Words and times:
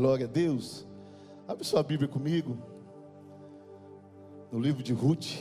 Glória 0.00 0.24
a 0.24 0.28
Deus. 0.30 0.86
Abre 1.46 1.62
sua 1.62 1.82
Bíblia 1.82 2.08
comigo. 2.08 2.56
No 4.50 4.58
livro 4.58 4.82
de 4.82 4.94
Ruth. 4.94 5.36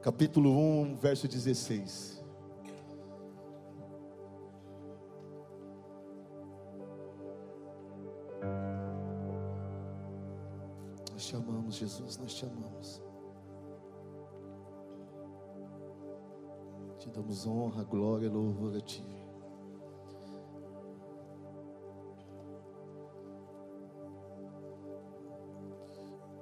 Capítulo 0.00 0.50
1, 0.50 0.96
verso 0.96 1.28
16. 1.28 2.24
Nós 11.12 11.26
te 11.26 11.36
amamos, 11.36 11.74
Jesus, 11.74 12.16
nós 12.16 12.32
te 12.32 12.46
amamos. 12.46 13.02
Te 16.98 17.10
damos 17.10 17.46
honra, 17.46 17.84
glória, 17.84 18.30
louvor 18.30 18.74
a 18.74 18.80
Ti. 18.80 19.17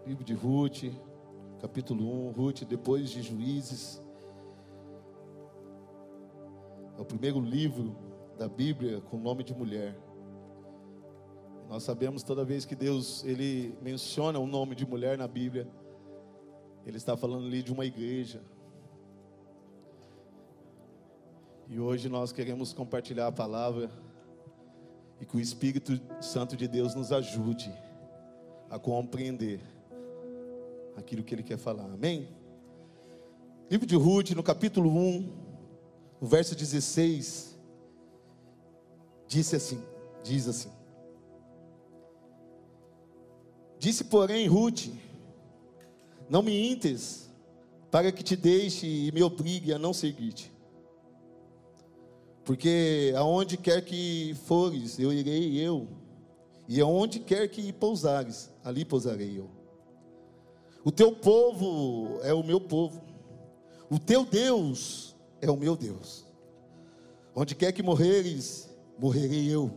Livro 0.07 0.23
de 0.23 0.35
Ruth, 0.35 0.85
capítulo 1.61 2.29
1, 2.29 2.31
Ruth, 2.31 2.63
depois 2.63 3.11
de 3.11 3.23
Juízes. 3.23 4.01
É 6.97 7.01
o 7.01 7.05
primeiro 7.05 7.41
livro 7.41 7.97
da 8.39 8.47
Bíblia 8.49 9.01
com 9.01 9.19
nome 9.19 9.43
de 9.43 9.53
mulher. 9.53 9.99
Nós 11.69 11.83
sabemos 11.83 12.23
toda 12.23 12.45
vez 12.45 12.65
que 12.65 12.77
Deus 12.77 13.25
ele 13.25 13.77
menciona 13.83 14.39
o 14.39 14.47
nome 14.47 14.77
de 14.77 14.87
mulher 14.87 15.19
na 15.19 15.27
Bíblia, 15.27 15.69
ele 16.87 16.99
está 16.99 17.17
falando 17.17 17.47
ali 17.47 17.61
de 17.61 17.73
uma 17.73 17.85
igreja. 17.85 18.41
E 21.67 21.81
hoje 21.81 22.09
nós 22.09 22.31
queremos 22.31 22.73
compartilhar 22.73 23.27
a 23.27 23.33
palavra 23.33 23.91
e 25.21 25.27
que 25.27 25.37
o 25.37 25.41
Espírito 25.41 26.01
Santo 26.21 26.57
de 26.57 26.69
Deus 26.69 26.95
nos 26.95 27.11
ajude 27.11 27.75
a 28.71 28.79
compreender 28.79 29.75
aquilo 30.97 31.23
que 31.23 31.35
ele 31.35 31.43
quer 31.43 31.59
falar. 31.59 31.85
Amém? 31.85 32.29
Livro 33.71 33.87
de 33.87 33.97
Ruth, 33.97 34.31
no 34.31 34.43
capítulo 34.43 34.91
1, 34.91 35.33
no 36.21 36.27
verso 36.27 36.55
16, 36.55 37.57
disse 39.29 39.57
assim, 39.57 39.83
diz 40.23 40.49
assim: 40.49 40.71
Disse, 43.79 44.05
porém, 44.05 44.47
Ruth: 44.47 44.89
Não 46.29 46.43
me 46.43 46.71
intes, 46.71 47.31
para 47.91 48.11
que 48.11 48.23
te 48.23 48.35
deixe 48.35 48.87
e 48.87 49.13
me 49.13 49.23
obrigue 49.23 49.73
a 49.73 49.79
não 49.79 49.93
seguir-te. 49.93 50.53
Porque 52.45 53.13
aonde 53.17 53.57
quer 53.57 53.85
que 53.85 54.35
fores, 54.45 54.99
eu 54.99 55.13
irei 55.13 55.59
eu, 55.59 55.89
e 56.69 56.81
aonde 56.81 57.21
quer 57.21 57.49
que 57.49 57.73
pousares, 57.73 58.51
ali 58.65 58.85
pousarei 58.85 59.39
eu. 59.39 59.56
O 60.87 60.93
teu 60.93 61.11
povo 61.11 62.21
é 62.23 62.33
o 62.33 62.45
meu 62.45 62.61
povo, 62.61 63.03
o 63.91 63.99
teu 63.99 64.25
Deus 64.25 65.17
é 65.41 65.51
o 65.51 65.57
meu 65.57 65.75
Deus. 65.77 66.25
Onde 67.35 67.57
quer 67.57 67.73
que 67.73 67.83
morreres, 67.83 68.71
morrerei 68.97 69.53
eu, 69.53 69.69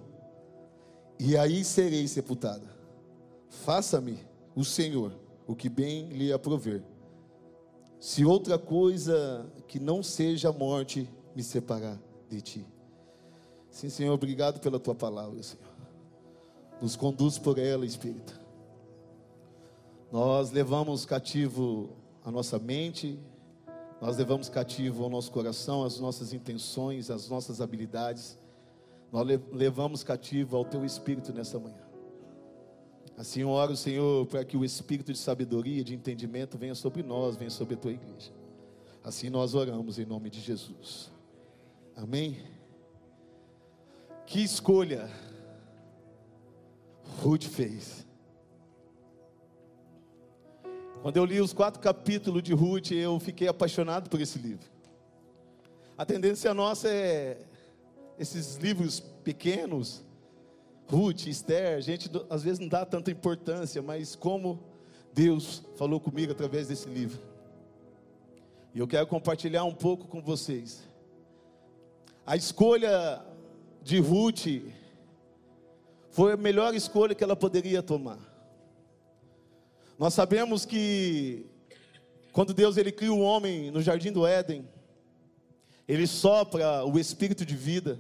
e 1.18 1.36
aí 1.36 1.64
serei 1.64 2.08
sepultada. 2.08 2.70
Faça-me 3.50 4.20
o 4.56 4.64
Senhor 4.64 5.12
o 5.48 5.56
que 5.56 5.68
bem 5.68 6.10
lhe 6.10 6.32
aprover. 6.32 6.84
Se 8.00 8.24
outra 8.24 8.60
coisa 8.60 9.52
que 9.68 9.80
não 9.80 10.04
seja 10.04 10.50
a 10.50 10.54
morte 10.54 11.10
me 11.36 11.42
separar 11.42 12.00
de 12.30 12.40
ti. 12.40 12.68
Sim, 13.72 13.90
Senhor, 13.90 14.14
obrigado 14.14 14.60
pela 14.60 14.80
tua 14.80 14.94
palavra, 14.94 15.42
Senhor. 15.42 15.66
Nos 16.80 16.96
conduz 16.96 17.40
por 17.40 17.58
ela, 17.58 17.84
Espírito. 17.84 18.39
Nós 20.12 20.52
levamos 20.52 21.06
cativo 21.06 21.96
a 22.24 22.32
nossa 22.32 22.58
mente, 22.58 23.20
nós 24.02 24.18
levamos 24.18 24.50
cativo 24.50 25.04
ao 25.04 25.10
nosso 25.10 25.32
coração, 25.32 25.84
as 25.84 26.00
nossas 26.00 26.34
intenções, 26.34 27.12
as 27.12 27.30
nossas 27.30 27.62
habilidades. 27.62 28.38
Nós 29.12 29.28
levamos 29.52 30.04
cativo 30.04 30.56
ao 30.56 30.66
teu 30.66 30.86
espírito 30.86 31.34
nessa 31.34 31.60
manhã. 31.60 31.90
Assim 33.18 33.42
eu 33.42 33.50
oro, 33.50 33.76
Senhor, 33.76 34.26
para 34.28 34.46
que 34.46 34.56
o 34.56 34.64
espírito 34.64 35.12
de 35.12 35.20
sabedoria, 35.20 35.84
de 35.84 35.94
entendimento 35.94 36.58
venha 36.58 36.74
sobre 36.74 37.04
nós, 37.04 37.36
venha 37.36 37.50
sobre 37.50 37.76
a 37.76 37.78
tua 37.78 37.92
igreja. 37.92 38.32
Assim 39.04 39.30
nós 39.30 39.54
oramos 39.54 40.00
em 40.00 40.06
nome 40.06 40.30
de 40.30 40.40
Jesus. 40.40 41.12
Amém. 41.96 42.38
Que 44.26 44.42
escolha 44.42 45.10
Ruth 47.22 47.44
fez. 47.44 48.08
Quando 51.02 51.16
eu 51.16 51.24
li 51.24 51.40
os 51.40 51.54
quatro 51.54 51.80
capítulos 51.80 52.44
de 52.44 52.54
Ruth, 52.54 52.92
eu 52.92 53.20
fiquei 53.20 53.48
apaixonado 53.48 54.10
por 54.10 54.20
esse 54.20 54.38
livro. 54.38 54.68
A 55.98 56.06
tendência 56.06 56.54
nossa 56.54 56.90
é 56.90 57.38
esses 58.18 58.58
livros 58.58 59.00
pequenos, 59.24 60.04
Ruth, 60.88 61.28
Esther, 61.28 61.78
a 61.78 61.82
gente 61.82 62.10
às 62.30 62.44
vezes 62.44 62.60
não 62.60 62.68
dá 62.68 62.86
tanta 62.86 63.10
importância, 63.12 63.82
mas 63.82 64.16
como 64.16 64.60
Deus 65.14 65.64
falou 65.78 66.00
comigo 66.00 66.34
através 66.34 66.68
desse 66.68 66.90
livro. 66.90 67.20
E 68.74 68.80
eu 68.80 68.88
quero 68.88 69.08
compartilhar 69.08 69.64
um 69.64 69.74
pouco 69.74 70.08
com 70.08 70.22
vocês. 70.22 70.84
A 72.26 72.36
escolha 72.36 73.24
de 73.82 74.00
Ruth 74.00 74.48
foi 76.12 76.34
a 76.34 76.38
melhor 76.38 76.76
escolha 76.76 77.16
que 77.16 77.24
ela 77.24 77.36
poderia 77.36 77.82
tomar. 77.82 78.29
Nós 80.00 80.14
sabemos 80.14 80.64
que 80.66 81.46
quando 82.32 82.54
Deus 82.54 82.78
ele 82.78 82.90
cria 82.90 83.12
o 83.12 83.20
homem 83.20 83.70
no 83.70 83.82
jardim 83.82 84.14
do 84.14 84.26
Éden, 84.26 84.66
ele 85.86 86.08
sopra 86.08 86.86
o 86.86 86.98
espírito 86.98 87.46
de 87.46 87.54
vida. 87.54 88.00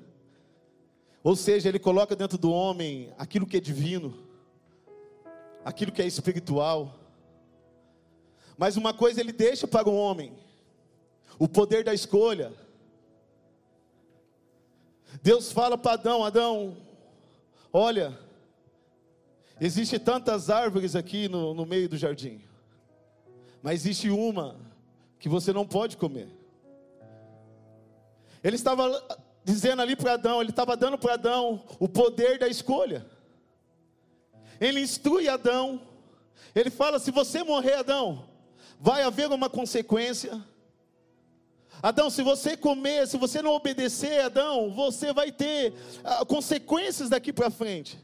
Ou 1.21 1.35
seja, 1.35 1.67
ele 1.67 1.77
coloca 1.77 2.15
dentro 2.15 2.37
do 2.37 2.53
homem 2.53 3.11
aquilo 3.17 3.45
que 3.45 3.57
é 3.57 3.59
divino, 3.59 4.17
aquilo 5.65 5.91
que 5.91 6.01
é 6.01 6.07
espiritual. 6.07 6.97
Mas 8.57 8.77
uma 8.77 8.93
coisa 8.93 9.19
ele 9.19 9.33
deixa 9.33 9.67
para 9.67 9.89
o 9.89 9.93
homem: 9.93 10.31
o 11.37 11.49
poder 11.49 11.83
da 11.83 11.93
escolha. 11.93 12.53
Deus 15.21 15.51
fala 15.51 15.77
para 15.77 15.95
Adão: 15.95 16.23
Adão, 16.23 16.77
olha, 17.73 18.17
Existem 19.61 19.99
tantas 19.99 20.49
árvores 20.49 20.95
aqui 20.95 21.27
no, 21.27 21.53
no 21.53 21.65
meio 21.65 21.89
do 21.89 21.97
jardim, 21.97 22.41
mas 23.61 23.81
existe 23.81 24.09
uma 24.09 24.55
que 25.19 25.27
você 25.27 25.51
não 25.51 25.67
pode 25.67 25.97
comer. 25.97 26.29
Ele 28.41 28.55
estava 28.55 29.03
dizendo 29.43 29.81
ali 29.81 29.95
para 29.95 30.13
Adão, 30.13 30.41
ele 30.41 30.51
estava 30.51 30.77
dando 30.77 30.97
para 30.97 31.15
Adão 31.15 31.61
o 31.77 31.89
poder 31.89 32.39
da 32.39 32.47
escolha. 32.47 33.05
Ele 34.61 34.79
instrui 34.79 35.27
Adão, 35.27 35.81
ele 36.55 36.69
fala: 36.69 36.99
se 36.99 37.11
você 37.11 37.43
morrer, 37.43 37.75
Adão, 37.75 38.25
vai 38.79 39.03
haver 39.03 39.29
uma 39.29 39.49
consequência. 39.49 40.41
Adão, 41.81 42.09
se 42.09 42.21
você 42.21 42.57
comer, 42.57 43.07
se 43.07 43.17
você 43.17 43.41
não 43.41 43.51
obedecer, 43.51 44.21
Adão, 44.21 44.71
você 44.71 45.13
vai 45.13 45.31
ter 45.31 45.73
ah, 46.03 46.25
consequências 46.25 47.09
daqui 47.09 47.31
para 47.31 47.49
frente. 47.49 47.97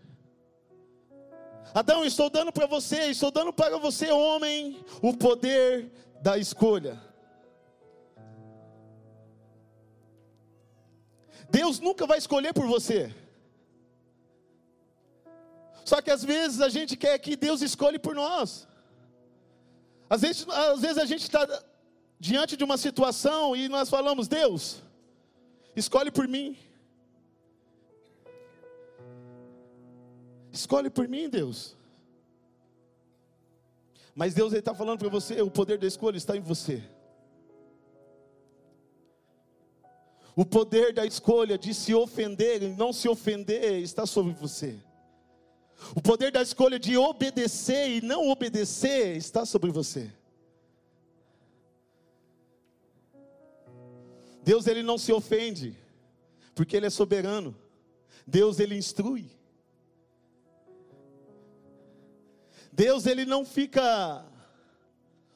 Adão, 1.74 2.06
estou 2.06 2.30
dando 2.30 2.52
para 2.52 2.68
você, 2.68 3.06
estou 3.10 3.32
dando 3.32 3.52
para 3.52 3.78
você, 3.78 4.12
homem, 4.12 4.84
o 5.02 5.16
poder 5.16 5.92
da 6.22 6.38
escolha. 6.38 7.02
Deus 11.50 11.80
nunca 11.80 12.06
vai 12.06 12.18
escolher 12.18 12.54
por 12.54 12.66
você. 12.66 13.14
Só 15.84 16.02
que 16.02 16.10
às 16.10 16.24
vezes 16.24 16.62
a 16.62 16.70
gente 16.70 16.98
quer 16.98 17.18
que 17.20 17.36
Deus 17.36 17.62
escolha 17.62 18.00
por 18.00 18.16
nós. 18.16 18.68
Às 20.10 20.22
vezes, 20.22 20.48
às 20.50 20.82
vezes 20.82 20.98
a 20.98 21.06
gente 21.06 21.22
está 21.22 21.48
diante 22.20 22.58
de 22.58 22.64
uma 22.64 22.78
situação 22.78 23.56
e 23.56 23.68
nós 23.70 23.90
falamos: 23.90 24.28
Deus, 24.28 24.82
escolhe 25.76 26.12
por 26.12 26.28
mim. 26.28 26.58
Escolhe 30.56 30.90
por 30.90 31.06
mim, 31.08 31.30
Deus. 31.30 31.76
Mas 34.16 34.34
Deus 34.34 34.54
está 34.54 34.74
falando 34.74 35.00
para 35.00 35.10
você: 35.10 35.42
o 35.42 35.52
poder 35.52 35.78
da 35.78 35.86
escolha 35.86 36.16
está 36.16 36.36
em 36.38 36.40
você. 36.40 36.82
O 40.34 40.46
poder 40.46 40.94
da 40.94 41.06
escolha 41.06 41.58
de 41.58 41.74
se 41.74 41.94
ofender 41.94 42.64
e 42.64 42.70
não 42.70 42.94
se 42.94 43.08
ofender 43.08 43.82
está 43.82 44.06
sobre 44.06 44.34
você. 44.34 44.78
O 45.94 46.02
poder 46.02 46.32
da 46.32 46.42
escolha 46.42 46.80
de 46.80 46.98
obedecer 46.98 47.90
e 47.90 48.02
não 48.02 48.30
obedecer 48.30 49.18
está 49.18 49.46
sobre 49.46 49.72
você. 49.72 50.10
Deus 54.42 54.68
ele 54.68 54.84
não 54.84 54.98
se 54.98 55.12
ofende, 55.12 55.78
porque 56.54 56.78
ele 56.78 56.86
é 56.86 56.90
soberano. 56.90 57.56
Deus 58.26 58.60
ele 58.60 58.76
instrui. 58.76 59.30
Deus 62.76 63.06
ele 63.06 63.26
não 63.26 63.46
fica 63.46 64.26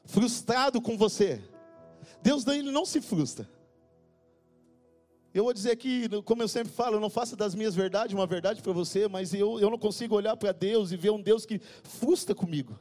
frustrado 0.04 0.80
com 0.80 0.96
você. 0.98 1.42
Deus 2.22 2.46
ele 2.46 2.70
não 2.70 2.84
se 2.84 3.00
frustra. 3.00 3.48
Eu 5.32 5.44
vou 5.44 5.54
dizer 5.54 5.70
aqui, 5.70 6.06
como 6.24 6.42
eu 6.42 6.48
sempre 6.48 6.70
falo, 6.70 6.96
eu 6.96 7.00
não 7.00 7.08
faço 7.08 7.36
das 7.36 7.54
minhas 7.54 7.74
verdades 7.74 8.14
uma 8.14 8.26
verdade 8.26 8.60
para 8.60 8.72
você, 8.72 9.08
mas 9.08 9.32
eu, 9.32 9.58
eu 9.58 9.70
não 9.70 9.78
consigo 9.78 10.14
olhar 10.14 10.36
para 10.36 10.52
Deus 10.52 10.92
e 10.92 10.96
ver 10.96 11.10
um 11.10 11.22
Deus 11.22 11.46
que 11.46 11.58
frustra 11.82 12.34
comigo. 12.34 12.78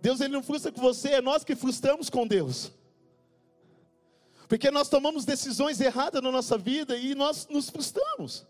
Deus 0.00 0.20
ele 0.20 0.32
não 0.32 0.42
frustra 0.42 0.72
com 0.72 0.80
você, 0.80 1.10
é 1.10 1.20
nós 1.20 1.44
que 1.44 1.54
frustramos 1.54 2.08
com 2.08 2.26
Deus. 2.26 2.72
Porque 4.48 4.70
nós 4.70 4.88
tomamos 4.88 5.26
decisões 5.26 5.78
erradas 5.80 6.22
na 6.22 6.30
nossa 6.30 6.56
vida 6.56 6.96
e 6.96 7.14
nós 7.14 7.46
nos 7.48 7.68
frustramos. 7.68 8.46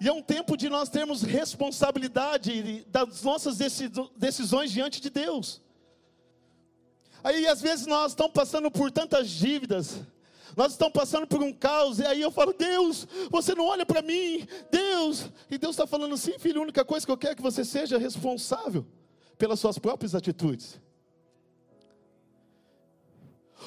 E 0.00 0.08
é 0.08 0.12
um 0.12 0.22
tempo 0.22 0.56
de 0.56 0.70
nós 0.70 0.88
termos 0.88 1.20
responsabilidade 1.22 2.86
das 2.88 3.22
nossas 3.22 3.58
decisões 4.16 4.72
diante 4.72 4.98
de 4.98 5.10
Deus. 5.10 5.60
Aí 7.22 7.46
às 7.46 7.60
vezes 7.60 7.86
nós 7.86 8.12
estamos 8.12 8.32
passando 8.32 8.70
por 8.70 8.90
tantas 8.90 9.28
dívidas, 9.28 10.00
nós 10.56 10.72
estamos 10.72 10.94
passando 10.94 11.26
por 11.26 11.42
um 11.42 11.52
caos, 11.52 11.98
e 11.98 12.06
aí 12.06 12.22
eu 12.22 12.30
falo, 12.30 12.54
Deus, 12.54 13.06
você 13.30 13.54
não 13.54 13.66
olha 13.66 13.84
para 13.84 14.00
mim, 14.00 14.48
Deus, 14.70 15.26
e 15.50 15.58
Deus 15.58 15.74
está 15.74 15.86
falando 15.86 16.14
assim, 16.14 16.38
filho, 16.38 16.60
a 16.60 16.62
única 16.62 16.82
coisa 16.82 17.04
que 17.04 17.12
eu 17.12 17.18
quero 17.18 17.32
é 17.34 17.36
que 17.36 17.42
você 17.42 17.62
seja 17.62 17.98
responsável 17.98 18.86
pelas 19.36 19.60
suas 19.60 19.78
próprias 19.78 20.14
atitudes. 20.14 20.80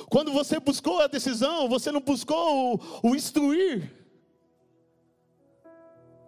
Quando 0.09 0.33
você 0.33 0.59
buscou 0.59 0.99
a 0.99 1.05
decisão, 1.05 1.69
você 1.69 1.91
não 1.91 2.01
buscou 2.01 2.75
o, 3.03 3.09
o 3.09 3.15
instruir 3.15 4.02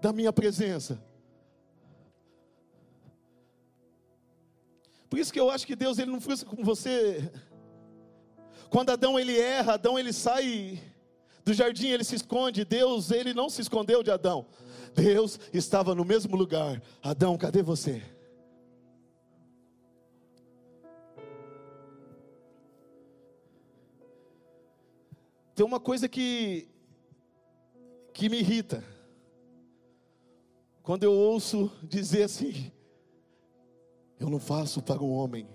da 0.06 0.14
minha 0.14 0.32
presença. 0.32 1.02
Por 5.10 5.18
isso 5.18 5.34
que 5.34 5.40
eu 5.40 5.50
acho 5.50 5.66
que 5.66 5.76
Deus 5.76 5.98
ele 5.98 6.12
não 6.12 6.22
frustra 6.22 6.48
com 6.48 6.64
você. 6.64 7.32
Quando 8.70 8.92
Adão 8.92 9.20
ele 9.20 9.36
erra, 9.36 9.74
Adão 9.74 9.98
ele 9.98 10.14
sai 10.14 10.80
do 11.44 11.56
jardim, 11.56 11.88
ele 11.88 12.04
se 12.04 12.14
esconde. 12.18 12.64
Deus 12.64 13.10
ele 13.10 13.34
não 13.34 13.50
se 13.50 13.62
escondeu 13.62 14.04
de 14.04 14.12
Adão. 14.12 14.46
Deus 14.94 15.40
estava 15.52 15.96
no 15.96 16.06
mesmo 16.06 16.38
lugar. 16.38 16.80
Adão, 17.02 17.36
cadê 17.36 17.64
você? 17.64 18.04
Tem 25.56 25.66
uma 25.66 25.80
coisa 25.80 26.08
que 26.08 26.68
que 28.14 28.30
me 28.30 28.38
irrita. 28.38 28.95
Quando 30.86 31.04
eu 31.04 31.12
ouço 31.12 31.72
dizer 31.82 32.24
assim: 32.24 32.72
Eu 34.20 34.30
não 34.30 34.40
faço 34.40 34.84
para 34.84 35.02
o 35.02 35.12
homem, 35.12 35.48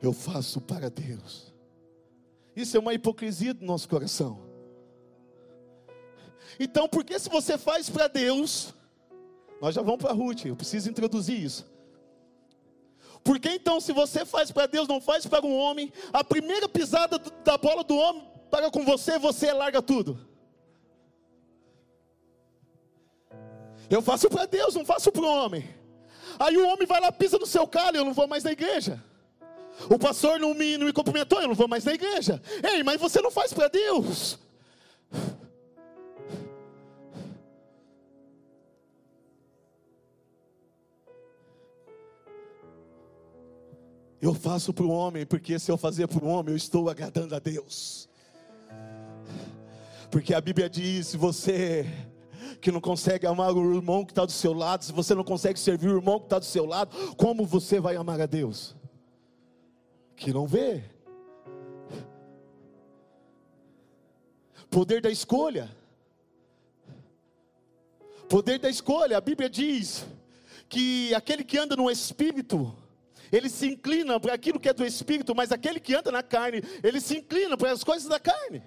eu 0.00 0.14
faço 0.14 0.62
para 0.62 0.88
Deus. 0.88 1.52
Isso 2.56 2.74
é 2.74 2.80
uma 2.80 2.94
hipocrisia 2.94 3.52
do 3.52 3.66
nosso 3.66 3.86
coração. 3.86 4.40
Então, 6.58 6.88
por 6.88 7.04
que 7.04 7.18
se 7.18 7.28
você 7.28 7.58
faz 7.58 7.90
para 7.90 8.08
Deus, 8.08 8.72
nós 9.60 9.74
já 9.74 9.82
vamos 9.82 10.00
para 10.00 10.14
Ruth, 10.14 10.46
eu 10.46 10.56
preciso 10.56 10.88
introduzir 10.88 11.38
isso. 11.38 11.66
Por 13.22 13.38
que 13.38 13.50
então, 13.50 13.78
se 13.78 13.92
você 13.92 14.24
faz 14.24 14.50
para 14.50 14.66
Deus, 14.66 14.88
não 14.88 15.02
faz 15.02 15.26
para 15.26 15.44
um 15.44 15.54
homem, 15.54 15.92
a 16.12 16.24
primeira 16.24 16.66
pisada 16.66 17.18
da 17.18 17.58
bola 17.58 17.84
do 17.84 17.96
homem 17.96 18.26
paga 18.50 18.70
com 18.70 18.84
você, 18.86 19.18
você 19.18 19.52
larga 19.52 19.82
tudo. 19.82 20.33
Eu 23.94 24.02
faço 24.02 24.28
para 24.28 24.44
Deus, 24.44 24.74
não 24.74 24.84
faço 24.84 25.12
para 25.12 25.22
o 25.22 25.24
homem. 25.24 25.64
Aí 26.36 26.56
o 26.56 26.66
homem 26.66 26.84
vai 26.84 27.00
lá, 27.00 27.12
pisa 27.12 27.38
no 27.38 27.46
seu 27.46 27.64
calo, 27.64 27.96
eu 27.96 28.04
não 28.04 28.12
vou 28.12 28.26
mais 28.26 28.42
na 28.42 28.50
igreja. 28.50 29.00
O 29.88 29.96
pastor 29.96 30.40
não 30.40 30.52
me, 30.52 30.76
não 30.76 30.86
me 30.86 30.92
cumprimentou, 30.92 31.40
eu 31.40 31.46
não 31.46 31.54
vou 31.54 31.68
mais 31.68 31.84
na 31.84 31.94
igreja. 31.94 32.42
Ei, 32.62 32.82
mas 32.82 33.00
você 33.00 33.22
não 33.22 33.30
faz 33.30 33.52
para 33.52 33.68
Deus. 33.68 34.36
Eu 44.20 44.34
faço 44.34 44.72
para 44.72 44.84
o 44.84 44.90
homem, 44.90 45.24
porque 45.24 45.56
se 45.56 45.70
eu 45.70 45.76
fazer 45.76 46.08
para 46.08 46.24
o 46.24 46.28
homem, 46.28 46.52
eu 46.52 46.56
estou 46.56 46.90
agradando 46.90 47.36
a 47.36 47.38
Deus. 47.38 48.08
Porque 50.10 50.34
a 50.34 50.40
Bíblia 50.40 50.68
diz: 50.68 51.08
se 51.08 51.16
você 51.16 51.86
que 52.60 52.72
não 52.72 52.80
consegue 52.80 53.26
amar 53.26 53.52
o 53.52 53.74
irmão 53.74 54.04
que 54.04 54.12
está 54.12 54.24
do 54.24 54.32
seu 54.32 54.52
lado, 54.52 54.84
se 54.84 54.92
você 54.92 55.14
não 55.14 55.24
consegue 55.24 55.58
servir 55.58 55.88
o 55.88 55.96
irmão 55.96 56.18
que 56.18 56.26
está 56.26 56.38
do 56.38 56.44
seu 56.44 56.64
lado, 56.64 57.14
como 57.16 57.44
você 57.44 57.80
vai 57.80 57.96
amar 57.96 58.20
a 58.20 58.26
Deus? 58.26 58.74
Que 60.16 60.32
não 60.32 60.46
vê. 60.46 60.84
Poder 64.70 65.00
da 65.00 65.10
escolha. 65.10 65.70
Poder 68.28 68.58
da 68.58 68.68
escolha, 68.68 69.18
a 69.18 69.20
Bíblia 69.20 69.48
diz 69.48 70.06
que 70.68 71.14
aquele 71.14 71.44
que 71.44 71.58
anda 71.58 71.76
no 71.76 71.90
espírito, 71.90 72.74
ele 73.30 73.48
se 73.48 73.68
inclina 73.68 74.18
para 74.18 74.34
aquilo 74.34 74.58
que 74.58 74.68
é 74.68 74.72
do 74.72 74.84
espírito, 74.84 75.34
mas 75.34 75.52
aquele 75.52 75.78
que 75.78 75.94
anda 75.94 76.10
na 76.10 76.22
carne, 76.22 76.62
ele 76.82 77.00
se 77.00 77.18
inclina 77.18 77.56
para 77.56 77.70
as 77.70 77.84
coisas 77.84 78.08
da 78.08 78.18
carne. 78.18 78.62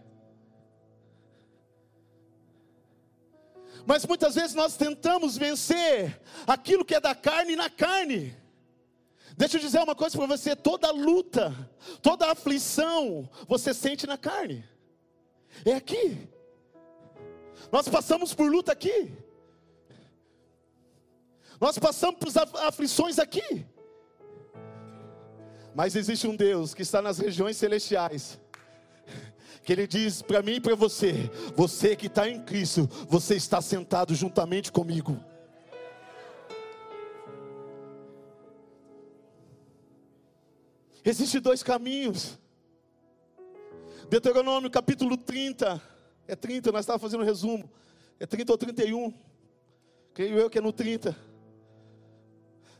Mas 3.88 4.06
muitas 4.06 4.36
vezes 4.36 4.54
nós 4.54 4.76
tentamos 4.76 5.38
vencer 5.38 6.20
aquilo 6.46 6.84
que 6.84 6.94
é 6.94 7.00
da 7.00 7.16
carne 7.16 7.56
na 7.56 7.70
carne. 7.70 8.36
Deixa 9.38 9.56
eu 9.56 9.62
dizer 9.62 9.80
uma 9.80 9.96
coisa 9.96 10.18
para 10.18 10.28
você: 10.28 10.58
toda 10.58 10.92
luta, 10.92 11.56
toda 12.02 12.30
aflição, 12.30 13.30
você 13.48 13.74
sente 13.74 14.06
na 14.06 14.18
carne. 14.18 14.68
É 15.64 15.74
aqui. 15.76 16.28
Nós 17.72 17.88
passamos 17.88 18.34
por 18.34 18.52
luta 18.52 18.74
aqui. 18.74 19.10
Nós 21.58 21.80
passamos 21.80 22.20
por 22.20 22.30
aflições 22.68 23.18
aqui. 23.18 23.66
Mas 25.74 25.96
existe 25.96 26.28
um 26.28 26.36
Deus 26.36 26.74
que 26.74 26.82
está 26.82 27.02
nas 27.02 27.20
regiões 27.20 27.56
celestiais 27.56 28.38
que 29.68 29.74
ele 29.74 29.86
diz 29.86 30.22
para 30.22 30.42
mim 30.42 30.54
e 30.54 30.62
para 30.62 30.76
você: 30.76 31.30
você 31.54 31.94
que 31.94 32.08
está 32.08 32.30
em 32.30 32.42
Cristo, 32.42 32.88
você 33.10 33.36
está 33.36 33.62
sentado 33.62 34.16
juntamente 34.16 34.72
comigo. 34.72 35.22
Existem 41.04 41.42
dois 41.42 41.62
caminhos. 41.64 42.40
Deuteronômio 44.10 44.72
capítulo 44.72 45.18
30. 45.18 45.82
É 46.26 46.34
30, 46.34 46.72
nós 46.72 46.86
estávamos 46.86 47.02
fazendo 47.02 47.24
um 47.24 47.26
resumo. 47.26 47.70
É 48.22 48.26
30 48.26 48.54
ou 48.54 48.58
31. 48.58 49.14
Creio 50.14 50.40
eu 50.40 50.50
que 50.50 50.60
é 50.60 50.62
no 50.62 50.72
30. 50.72 51.14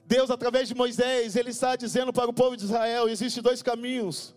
Deus, 0.06 0.32
através 0.32 0.70
de 0.70 0.74
Moisés, 0.74 1.36
Ele 1.36 1.50
está 1.50 1.76
dizendo 1.76 2.14
para 2.14 2.30
o 2.30 2.34
povo 2.34 2.56
de 2.56 2.64
Israel: 2.64 3.10
existem 3.10 3.44
dois 3.44 3.62
caminhos. 3.62 4.37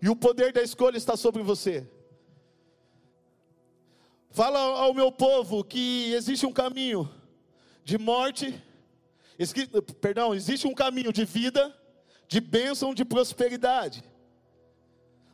E 0.00 0.08
o 0.08 0.16
poder 0.16 0.52
da 0.52 0.62
escolha 0.62 0.96
está 0.96 1.16
sobre 1.16 1.42
você. 1.42 1.86
Fala 4.30 4.58
ao 4.58 4.94
meu 4.94 5.10
povo 5.10 5.64
que 5.64 6.12
existe 6.12 6.46
um 6.46 6.52
caminho 6.52 7.10
de 7.82 7.98
morte, 7.98 8.62
perdão, 10.00 10.34
existe 10.34 10.66
um 10.66 10.74
caminho 10.74 11.12
de 11.12 11.24
vida, 11.24 11.74
de 12.28 12.40
bênção, 12.40 12.94
de 12.94 13.04
prosperidade. 13.04 14.04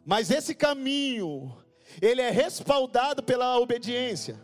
Mas 0.06 0.30
esse 0.30 0.54
caminho, 0.54 1.54
ele 2.00 2.22
é 2.22 2.30
respaldado 2.30 3.22
pela 3.22 3.58
obediência. 3.58 4.40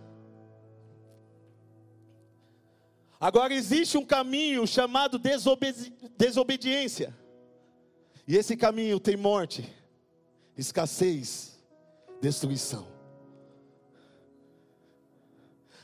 Agora 3.19 3.55
existe 3.55 3.97
um 3.97 4.05
caminho 4.05 4.67
chamado 4.67 5.19
desobedi 5.19 5.93
desobediência. 6.17 7.17
E 8.27 8.37
esse 8.37 8.57
caminho 8.57 8.99
tem 8.99 9.17
morte 9.17 9.80
escassez, 10.61 11.59
destruição. 12.21 12.87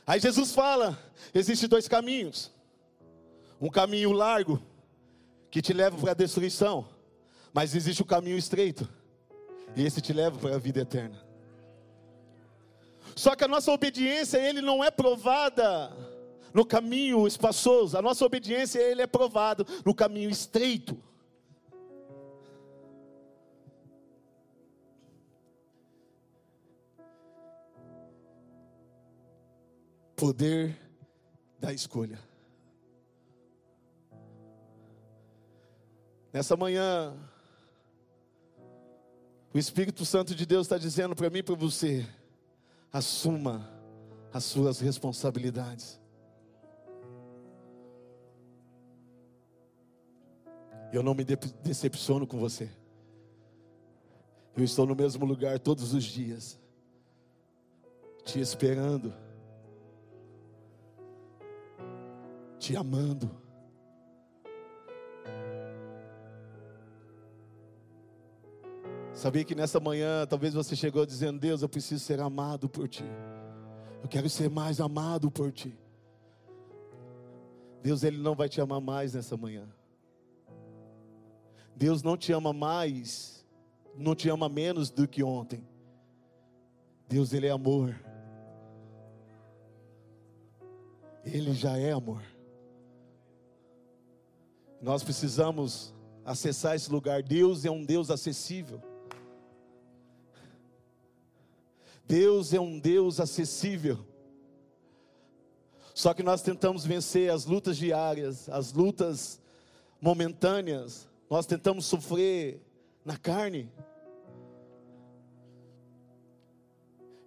Aí 0.05 0.19
Jesus 0.19 0.53
fala: 0.53 0.97
existem 1.33 1.67
dois 1.67 1.87
caminhos. 1.87 2.51
Um 3.59 3.69
caminho 3.69 4.11
largo, 4.11 4.61
que 5.49 5.63
te 5.63 5.73
leva 5.73 5.97
para 5.97 6.11
a 6.11 6.13
destruição, 6.13 6.87
mas 7.51 7.73
existe 7.73 8.03
o 8.03 8.05
um 8.05 8.07
caminho 8.07 8.37
estreito, 8.37 8.87
e 9.75 9.83
esse 9.83 9.99
te 9.99 10.13
leva 10.13 10.37
para 10.37 10.55
a 10.55 10.59
vida 10.59 10.81
eterna. 10.81 11.25
Só 13.15 13.35
que 13.35 13.43
a 13.43 13.47
nossa 13.47 13.71
obediência, 13.71 14.37
ele 14.37 14.61
não 14.61 14.83
é 14.83 14.91
provada 14.91 15.91
no 16.53 16.63
caminho 16.63 17.25
espaçoso, 17.25 17.97
a 17.97 18.01
nossa 18.01 18.23
obediência, 18.23 18.79
ele 18.79 19.01
é 19.01 19.07
provado 19.07 19.65
no 19.83 19.95
caminho 19.95 20.29
estreito. 20.29 20.95
Poder 30.17 30.75
da 31.59 31.71
escolha. 31.71 32.19
Nessa 36.33 36.57
manhã, 36.57 37.15
o 39.53 39.59
Espírito 39.59 40.03
Santo 40.05 40.33
de 40.33 40.45
Deus 40.45 40.65
está 40.65 40.77
dizendo 40.77 41.15
para 41.15 41.29
mim 41.29 41.39
e 41.39 41.43
para 41.43 41.53
você: 41.53 42.03
assuma 42.91 43.69
as 44.33 44.43
suas 44.43 44.79
responsabilidades. 44.79 45.99
Eu 50.91 51.03
não 51.03 51.13
me 51.13 51.23
decepciono 51.23 52.25
com 52.25 52.39
você. 52.39 52.69
Eu 54.55 54.63
estou 54.63 54.87
no 54.87 54.95
mesmo 54.95 55.25
lugar 55.25 55.59
todos 55.59 55.93
os 55.93 56.03
dias, 56.03 56.59
te 58.25 58.39
esperando, 58.39 59.13
te 62.59 62.75
amando. 62.75 63.47
Sabia 69.17 69.43
que 69.43 69.55
nessa 69.55 69.79
manhã 69.79 70.27
talvez 70.27 70.53
você 70.53 70.75
chegou 70.75 71.05
dizendo: 71.05 71.39
Deus, 71.39 71.63
eu 71.63 71.69
preciso 71.69 72.03
ser 72.03 72.19
amado 72.19 72.69
por 72.69 72.87
ti. 72.87 73.03
Eu 74.03 74.07
quero 74.07 74.29
ser 74.29 74.49
mais 74.49 74.79
amado 74.79 75.31
por 75.31 75.51
ti. 75.51 75.75
Deus, 77.81 78.03
Ele 78.03 78.17
não 78.17 78.35
vai 78.35 78.47
te 78.47 78.61
amar 78.61 78.79
mais 78.79 79.13
nessa 79.13 79.35
manhã. 79.35 79.67
Deus 81.75 82.03
não 82.03 82.15
te 82.15 82.31
ama 82.31 82.53
mais, 82.53 83.43
não 83.95 84.13
te 84.13 84.29
ama 84.29 84.47
menos 84.47 84.91
do 84.91 85.07
que 85.07 85.23
ontem. 85.23 85.67
Deus, 87.07 87.33
Ele 87.33 87.47
é 87.47 87.51
amor. 87.51 87.95
Ele 91.25 91.53
já 91.53 91.75
é 91.77 91.91
amor. 91.91 92.21
Nós 94.81 95.03
precisamos 95.03 95.93
acessar 96.23 96.75
esse 96.75 96.91
lugar. 96.91 97.23
Deus 97.23 97.65
é 97.65 97.71
um 97.71 97.83
Deus 97.83 98.11
acessível. 98.11 98.81
Deus 102.05 102.53
é 102.53 102.59
um 102.59 102.79
Deus 102.79 103.19
acessível. 103.19 103.99
Só 105.93 106.13
que 106.13 106.21
nós 106.21 106.41
tentamos 106.41 106.85
vencer 106.85 107.31
as 107.31 107.45
lutas 107.45 107.75
diárias, 107.75 108.47
as 108.49 108.71
lutas 108.71 109.41
momentâneas, 109.99 111.09
nós 111.29 111.45
tentamos 111.45 111.85
sofrer 111.85 112.61
na 113.03 113.17
carne. 113.17 113.71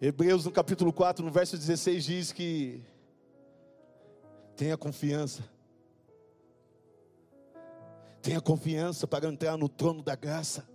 Hebreus 0.01 0.45
no 0.45 0.53
capítulo 0.53 0.93
4, 0.93 1.25
no 1.25 1.31
verso 1.31 1.59
16 1.59 2.05
diz 2.05 2.33
que 2.33 2.81
tenha 4.57 4.79
confiança. 4.79 5.43
Tenha 8.23 8.41
confiança 8.41 9.07
para 9.07 9.29
entrar 9.29 9.57
no 9.57 9.69
trono 9.69 10.03
da 10.03 10.15
graça. 10.15 10.69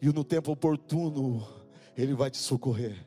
E 0.00 0.06
no 0.12 0.22
tempo 0.22 0.52
oportuno, 0.52 1.46
Ele 1.96 2.14
vai 2.14 2.30
te 2.30 2.36
socorrer. 2.38 3.04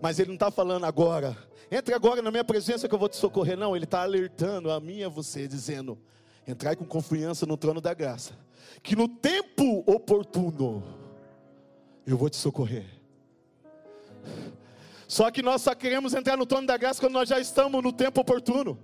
Mas 0.00 0.18
Ele 0.18 0.28
não 0.28 0.34
está 0.34 0.50
falando 0.50 0.84
agora, 0.84 1.36
entre 1.70 1.94
agora 1.94 2.20
na 2.20 2.30
minha 2.30 2.44
presença 2.44 2.88
que 2.88 2.94
eu 2.94 2.98
vou 2.98 3.08
te 3.08 3.16
socorrer. 3.16 3.56
Não, 3.56 3.74
Ele 3.74 3.84
está 3.84 4.02
alertando 4.02 4.70
a 4.70 4.78
mim 4.78 4.98
e 4.98 5.04
a 5.04 5.08
você, 5.08 5.48
dizendo: 5.48 5.98
entrai 6.46 6.76
com 6.76 6.84
confiança 6.84 7.46
no 7.46 7.56
trono 7.56 7.80
da 7.80 7.94
graça, 7.94 8.34
que 8.82 8.94
no 8.94 9.08
tempo 9.08 9.82
oportuno 9.86 10.82
eu 12.06 12.16
vou 12.16 12.28
te 12.28 12.36
socorrer. 12.36 12.86
Só 15.08 15.30
que 15.30 15.42
nós 15.42 15.62
só 15.62 15.74
queremos 15.74 16.14
entrar 16.14 16.36
no 16.36 16.46
trono 16.46 16.66
da 16.66 16.76
graça 16.76 17.00
quando 17.00 17.14
nós 17.14 17.28
já 17.28 17.38
estamos 17.38 17.82
no 17.82 17.92
tempo 17.92 18.20
oportuno. 18.20 18.78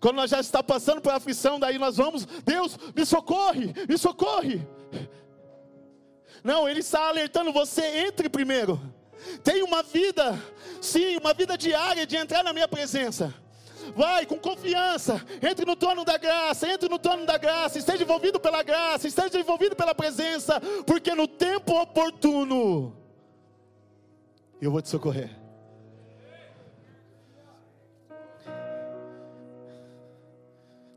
Quando 0.00 0.16
nós 0.16 0.30
já 0.30 0.40
está 0.40 0.62
passando 0.62 1.00
por 1.00 1.12
aflição, 1.12 1.58
daí 1.58 1.78
nós 1.78 1.96
vamos, 1.96 2.26
Deus, 2.44 2.78
me 2.94 3.04
socorre, 3.04 3.72
me 3.88 3.96
socorre. 3.96 4.66
Não, 6.42 6.68
Ele 6.68 6.80
está 6.80 7.08
alertando 7.08 7.52
você, 7.52 7.82
entre 8.06 8.28
primeiro. 8.28 8.80
Tem 9.42 9.62
uma 9.62 9.82
vida, 9.82 10.38
sim, 10.80 11.16
uma 11.16 11.34
vida 11.34 11.56
diária 11.56 12.06
de 12.06 12.16
entrar 12.16 12.42
na 12.42 12.52
minha 12.52 12.68
presença. 12.68 13.34
Vai 13.94 14.26
com 14.26 14.38
confiança, 14.38 15.24
entre 15.42 15.64
no 15.64 15.76
trono 15.76 16.04
da 16.04 16.16
graça, 16.16 16.68
entre 16.68 16.88
no 16.88 16.98
trono 16.98 17.24
da 17.24 17.38
graça, 17.38 17.78
esteja 17.78 18.02
envolvido 18.02 18.40
pela 18.40 18.62
graça, 18.62 19.06
esteja 19.06 19.38
envolvido 19.38 19.76
pela 19.76 19.94
presença, 19.94 20.60
porque 20.84 21.14
no 21.14 21.28
tempo 21.28 21.80
oportuno 21.80 22.96
eu 24.60 24.70
vou 24.70 24.82
te 24.82 24.88
socorrer. 24.88 25.30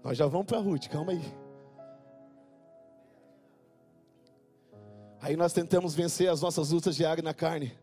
Nós 0.04 0.18
já 0.18 0.26
vamos 0.28 0.48
para 0.48 0.60
Ruth, 0.60 0.88
calma 0.88 1.12
aí. 1.12 1.22
Aí 5.22 5.36
nós 5.36 5.52
tentamos 5.52 5.94
vencer 5.94 6.30
as 6.30 6.42
nossas 6.42 6.72
lutas 6.72 6.96
diárias 6.96 7.24
na 7.24 7.34
carne. 7.34 7.78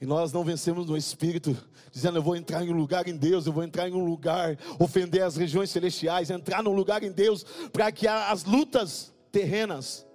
E 0.00 0.06
nós 0.06 0.32
não 0.32 0.42
vencemos 0.42 0.86
no 0.86 0.96
espírito, 0.96 1.56
dizendo 1.92 2.18
eu 2.18 2.22
vou 2.22 2.34
entrar 2.34 2.64
em 2.64 2.70
um 2.70 2.76
lugar 2.76 3.06
em 3.06 3.16
Deus, 3.16 3.46
eu 3.46 3.52
vou 3.52 3.62
entrar 3.62 3.88
em 3.88 3.92
um 3.92 4.04
lugar, 4.04 4.58
ofender 4.78 5.22
as 5.22 5.36
regiões 5.36 5.70
celestiais, 5.70 6.30
entrar 6.30 6.62
num 6.62 6.72
lugar 6.72 7.02
em 7.02 7.12
Deus, 7.12 7.44
para 7.70 7.92
que 7.92 8.08
as 8.08 8.44
lutas 8.44 9.12
terrenas 9.30 10.06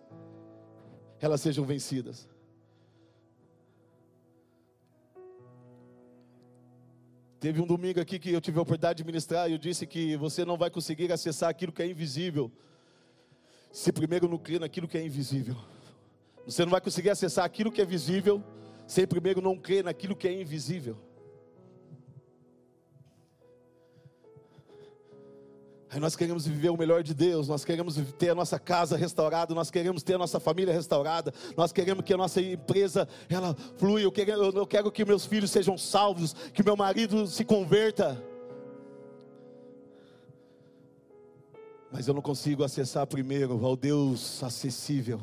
elas 1.19 1.41
sejam 1.41 1.65
vencidas. 1.65 2.27
Teve 7.45 7.61
um 7.61 7.67
domingo 7.67 8.01
aqui 8.01 8.17
que 8.17 8.31
eu 8.31 8.41
tive 8.41 8.57
a 8.57 8.63
oportunidade 8.63 8.97
de 8.97 9.03
ministrar 9.03 9.47
e 9.47 9.51
eu 9.51 9.59
disse 9.59 9.85
que 9.85 10.17
você 10.17 10.43
não 10.43 10.57
vai 10.57 10.71
conseguir 10.71 11.11
acessar 11.11 11.47
aquilo 11.47 11.71
que 11.71 11.83
é 11.83 11.85
invisível, 11.85 12.51
se 13.71 13.91
primeiro 13.91 14.27
não 14.27 14.39
crer 14.39 14.59
naquilo 14.59 14.87
que 14.87 14.97
é 14.97 15.05
invisível. 15.05 15.55
Você 16.43 16.65
não 16.65 16.71
vai 16.71 16.81
conseguir 16.81 17.11
acessar 17.11 17.45
aquilo 17.45 17.71
que 17.71 17.79
é 17.79 17.85
visível 17.85 18.43
sem 18.87 19.05
primeiro 19.05 19.43
não 19.43 19.55
crer 19.55 19.83
naquilo 19.83 20.15
que 20.15 20.27
é 20.27 20.41
invisível. 20.41 20.97
Aí 25.89 25.99
nós 25.99 26.15
queremos 26.15 26.47
viver 26.47 26.69
o 26.69 26.77
melhor 26.77 27.03
de 27.03 27.13
Deus, 27.13 27.47
nós 27.47 27.63
queremos 27.63 27.95
ter 28.17 28.29
a 28.29 28.35
nossa 28.35 28.57
casa 28.57 28.97
restaurada, 28.97 29.53
nós 29.53 29.69
queremos 29.69 30.01
ter 30.01 30.15
a 30.15 30.17
nossa 30.17 30.39
família 30.39 30.73
restaurada, 30.73 31.33
nós 31.55 31.71
queremos 31.71 32.03
que 32.03 32.13
a 32.13 32.17
nossa 32.17 32.41
empresa 32.41 33.07
ela 33.29 33.55
flua. 33.77 34.01
Eu 34.01 34.11
quero, 34.11 34.31
eu 34.31 34.67
quero 34.67 34.91
que 34.91 35.05
meus 35.05 35.25
filhos 35.25 35.51
sejam 35.51 35.77
salvos, 35.77 36.33
que 36.53 36.63
meu 36.63 36.75
marido 36.75 37.27
se 37.27 37.45
converta. 37.45 38.21
Mas 41.91 42.07
eu 42.07 42.13
não 42.13 42.21
consigo 42.21 42.63
acessar 42.63 43.05
primeiro 43.07 43.63
ao 43.65 43.75
Deus 43.75 44.43
acessível 44.43 45.21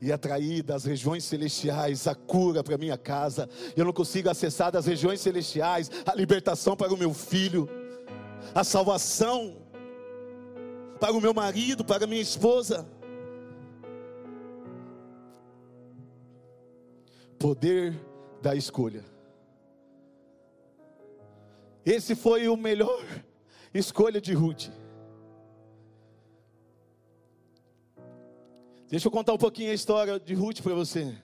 e 0.00 0.12
atrair 0.12 0.62
das 0.62 0.84
regiões 0.84 1.24
celestiais 1.24 2.06
a 2.06 2.14
cura 2.14 2.62
para 2.62 2.78
minha 2.78 2.96
casa. 2.96 3.48
Eu 3.76 3.84
não 3.84 3.92
consigo 3.92 4.30
acessar 4.30 4.70
das 4.70 4.86
regiões 4.86 5.20
celestiais 5.20 5.90
a 6.06 6.14
libertação 6.14 6.76
para 6.76 6.92
o 6.92 6.96
meu 6.96 7.12
filho, 7.12 7.68
a 8.54 8.64
salvação 8.64 9.56
para 10.98 11.12
o 11.12 11.20
meu 11.20 11.32
marido, 11.32 11.84
para 11.84 12.04
a 12.04 12.06
minha 12.06 12.20
esposa. 12.20 12.88
Poder 17.38 17.94
da 18.42 18.54
escolha. 18.54 19.04
Esse 21.84 22.14
foi 22.14 22.48
o 22.48 22.56
melhor 22.56 23.04
escolha 23.72 24.20
de 24.20 24.34
Ruth. 24.34 24.68
Deixa 28.88 29.06
eu 29.06 29.12
contar 29.12 29.34
um 29.34 29.38
pouquinho 29.38 29.70
a 29.70 29.74
história 29.74 30.18
de 30.18 30.34
Ruth 30.34 30.62
para 30.62 30.74
você. 30.74 31.16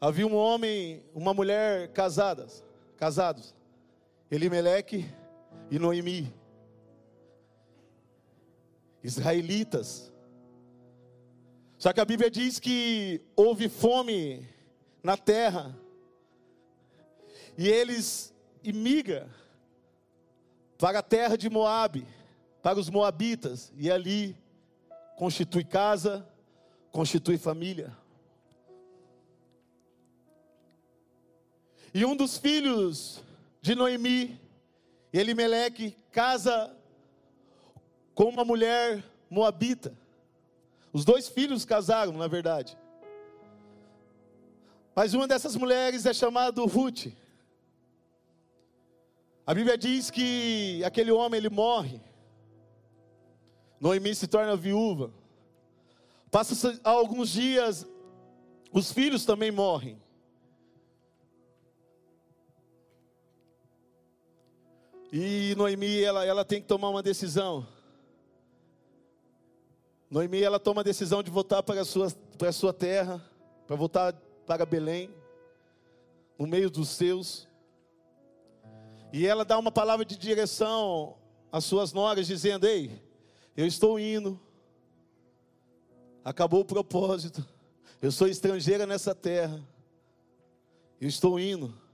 Havia 0.00 0.26
um 0.26 0.36
homem, 0.36 1.02
uma 1.14 1.34
mulher 1.34 1.88
casadas, 1.92 2.64
casados, 2.96 3.54
Elimeleque 4.30 5.06
e 5.70 5.78
Noemi, 5.78 6.32
israelitas. 9.02 10.12
Só 11.78 11.92
que 11.92 12.00
a 12.00 12.04
Bíblia 12.04 12.30
diz 12.30 12.58
que 12.58 13.22
houve 13.36 13.68
fome 13.68 14.46
na 15.02 15.16
terra 15.16 15.74
e 17.56 17.68
eles 17.68 18.34
imigram 18.62 19.28
para 20.78 21.00
a 21.00 21.02
terra 21.02 21.36
de 21.36 21.48
Moabe, 21.50 22.06
para 22.62 22.78
os 22.78 22.88
moabitas, 22.88 23.72
e 23.76 23.90
ali 23.90 24.36
constitui 25.16 25.64
casa, 25.64 26.26
constitui 26.92 27.36
família. 27.36 27.96
E 31.92 32.04
um 32.04 32.14
dos 32.14 32.38
filhos 32.38 33.24
de 33.60 33.74
Noemi, 33.74 34.40
Elimeleque, 35.12 35.96
casa 36.12 36.74
com 38.14 38.24
uma 38.24 38.44
mulher 38.44 39.02
moabita. 39.30 39.96
Os 40.92 41.04
dois 41.04 41.28
filhos 41.28 41.64
casaram, 41.64 42.12
na 42.12 42.26
verdade. 42.26 42.76
Mas 44.94 45.14
uma 45.14 45.28
dessas 45.28 45.54
mulheres 45.54 46.06
é 46.06 46.12
chamada 46.12 46.60
Ruth. 46.62 47.06
A 49.46 49.54
Bíblia 49.54 49.78
diz 49.78 50.10
que 50.10 50.82
aquele 50.84 51.10
homem 51.10 51.38
ele 51.38 51.48
morre. 51.48 52.00
Noemi 53.80 54.14
se 54.14 54.26
torna 54.26 54.56
viúva. 54.56 55.12
Passa 56.30 56.78
alguns 56.84 57.30
dias, 57.30 57.86
os 58.72 58.92
filhos 58.92 59.24
também 59.24 59.50
morrem. 59.50 60.02
E 65.12 65.54
Noemi, 65.56 66.02
ela, 66.02 66.24
ela 66.24 66.44
tem 66.44 66.60
que 66.60 66.66
tomar 66.66 66.90
uma 66.90 67.02
decisão. 67.02 67.66
Noemi, 70.10 70.42
ela 70.42 70.58
toma 70.58 70.82
a 70.82 70.84
decisão 70.84 71.22
de 71.22 71.30
voltar 71.30 71.62
para 71.62 71.80
a 71.80 71.84
sua, 71.84 72.10
para 72.36 72.50
a 72.50 72.52
sua 72.52 72.72
terra, 72.72 73.22
para 73.66 73.76
voltar 73.76 74.12
para 74.46 74.66
Belém, 74.66 75.10
no 76.38 76.46
meio 76.46 76.70
dos 76.70 76.90
seus. 76.90 77.48
E 79.12 79.26
ela 79.26 79.44
dá 79.44 79.58
uma 79.58 79.72
palavra 79.72 80.04
de 80.04 80.16
direção 80.16 81.16
às 81.50 81.64
suas 81.64 81.92
noras, 81.92 82.26
dizendo: 82.26 82.66
Ei, 82.66 83.02
eu 83.56 83.66
estou 83.66 83.98
indo, 83.98 84.38
acabou 86.22 86.60
o 86.60 86.66
propósito, 86.66 87.46
eu 88.00 88.12
sou 88.12 88.28
estrangeira 88.28 88.86
nessa 88.86 89.14
terra, 89.14 89.62
eu 91.00 91.08
estou 91.08 91.40
indo. 91.40 91.87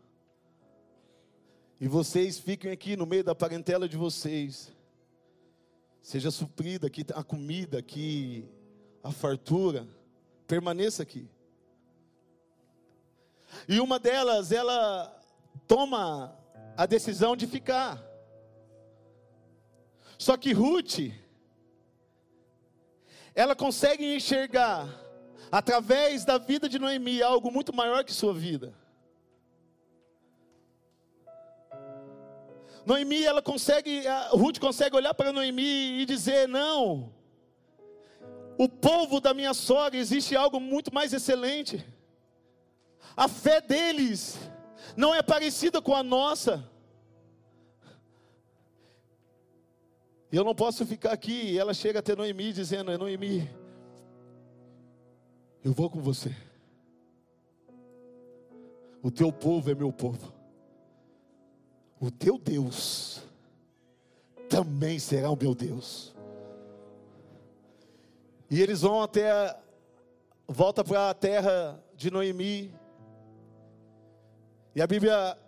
E 1.84 1.86
vocês 1.86 2.38
fiquem 2.38 2.70
aqui 2.70 2.96
no 2.96 3.04
meio 3.04 3.22
da 3.22 3.34
parentela 3.34 3.86
de 3.86 3.94
vocês. 3.94 4.72
Seja 6.00 6.30
suprida 6.30 6.86
aqui 6.86 7.04
a 7.14 7.22
comida, 7.22 7.78
aqui 7.78 8.48
a 9.02 9.12
fartura. 9.12 9.86
Permaneça 10.46 11.02
aqui. 11.02 11.28
E 13.68 13.78
uma 13.80 13.98
delas, 13.98 14.50
ela 14.50 15.14
toma 15.68 16.34
a 16.74 16.86
decisão 16.86 17.36
de 17.36 17.46
ficar. 17.46 18.02
Só 20.16 20.38
que 20.38 20.54
Ruth, 20.54 21.12
ela 23.34 23.54
consegue 23.54 24.16
enxergar, 24.16 24.88
através 25.52 26.24
da 26.24 26.38
vida 26.38 26.66
de 26.66 26.78
Noemi, 26.78 27.22
algo 27.22 27.50
muito 27.50 27.76
maior 27.76 28.02
que 28.04 28.12
sua 28.14 28.32
vida. 28.32 28.72
Noemi, 32.86 33.24
ela 33.24 33.40
consegue, 33.40 34.02
Ruth 34.30 34.58
consegue 34.58 34.94
olhar 34.94 35.14
para 35.14 35.32
Noemi 35.32 36.00
e 36.00 36.04
dizer: 36.04 36.46
Não, 36.46 37.10
o 38.58 38.68
povo 38.68 39.20
da 39.20 39.32
minha 39.32 39.54
sogra 39.54 39.98
existe 39.98 40.36
algo 40.36 40.60
muito 40.60 40.92
mais 40.92 41.12
excelente. 41.12 41.84
A 43.16 43.26
fé 43.28 43.60
deles 43.60 44.38
não 44.96 45.14
é 45.14 45.22
parecida 45.22 45.80
com 45.80 45.94
a 45.94 46.02
nossa. 46.02 46.68
E 50.30 50.36
eu 50.36 50.44
não 50.44 50.54
posso 50.54 50.84
ficar 50.84 51.12
aqui. 51.12 51.52
E 51.52 51.58
ela 51.58 51.72
chega 51.72 52.00
até 52.00 52.14
Noemi 52.14 52.52
dizendo: 52.52 52.96
Noemi, 52.98 53.48
eu 55.64 55.72
vou 55.72 55.88
com 55.88 56.00
você. 56.00 56.34
O 59.02 59.10
teu 59.10 59.32
povo 59.32 59.70
é 59.70 59.74
meu 59.74 59.92
povo 59.92 60.33
o 62.04 62.10
teu 62.10 62.36
Deus 62.36 63.22
também 64.48 64.98
será 64.98 65.30
o 65.30 65.36
meu 65.36 65.54
Deus. 65.54 66.14
E 68.50 68.60
eles 68.60 68.82
vão 68.82 69.02
até, 69.02 69.58
volta 70.46 70.84
para 70.84 71.08
a 71.08 71.14
terra 71.14 71.82
de 71.96 72.10
Noemi. 72.10 72.74
E 74.74 74.82
a 74.82 74.86
Bíblia 74.86 75.38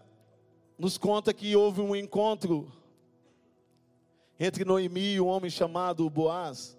nos 0.79 0.97
conta 0.97 1.35
que 1.35 1.55
houve 1.55 1.83
um 1.83 1.95
encontro 1.95 2.73
entre 4.41 4.65
Noemi 4.65 5.15
e 5.15 5.21
um 5.21 5.27
homem 5.27 5.51
chamado 5.51 6.09
Boaz. 6.09 6.77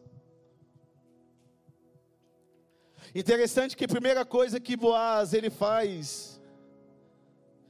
Interessante 3.14 3.78
que 3.78 3.86
a 3.86 3.88
primeira 3.88 4.26
coisa 4.26 4.60
que 4.60 4.76
Boaz 4.76 5.34
ele 5.34 5.52
faz 5.52 6.37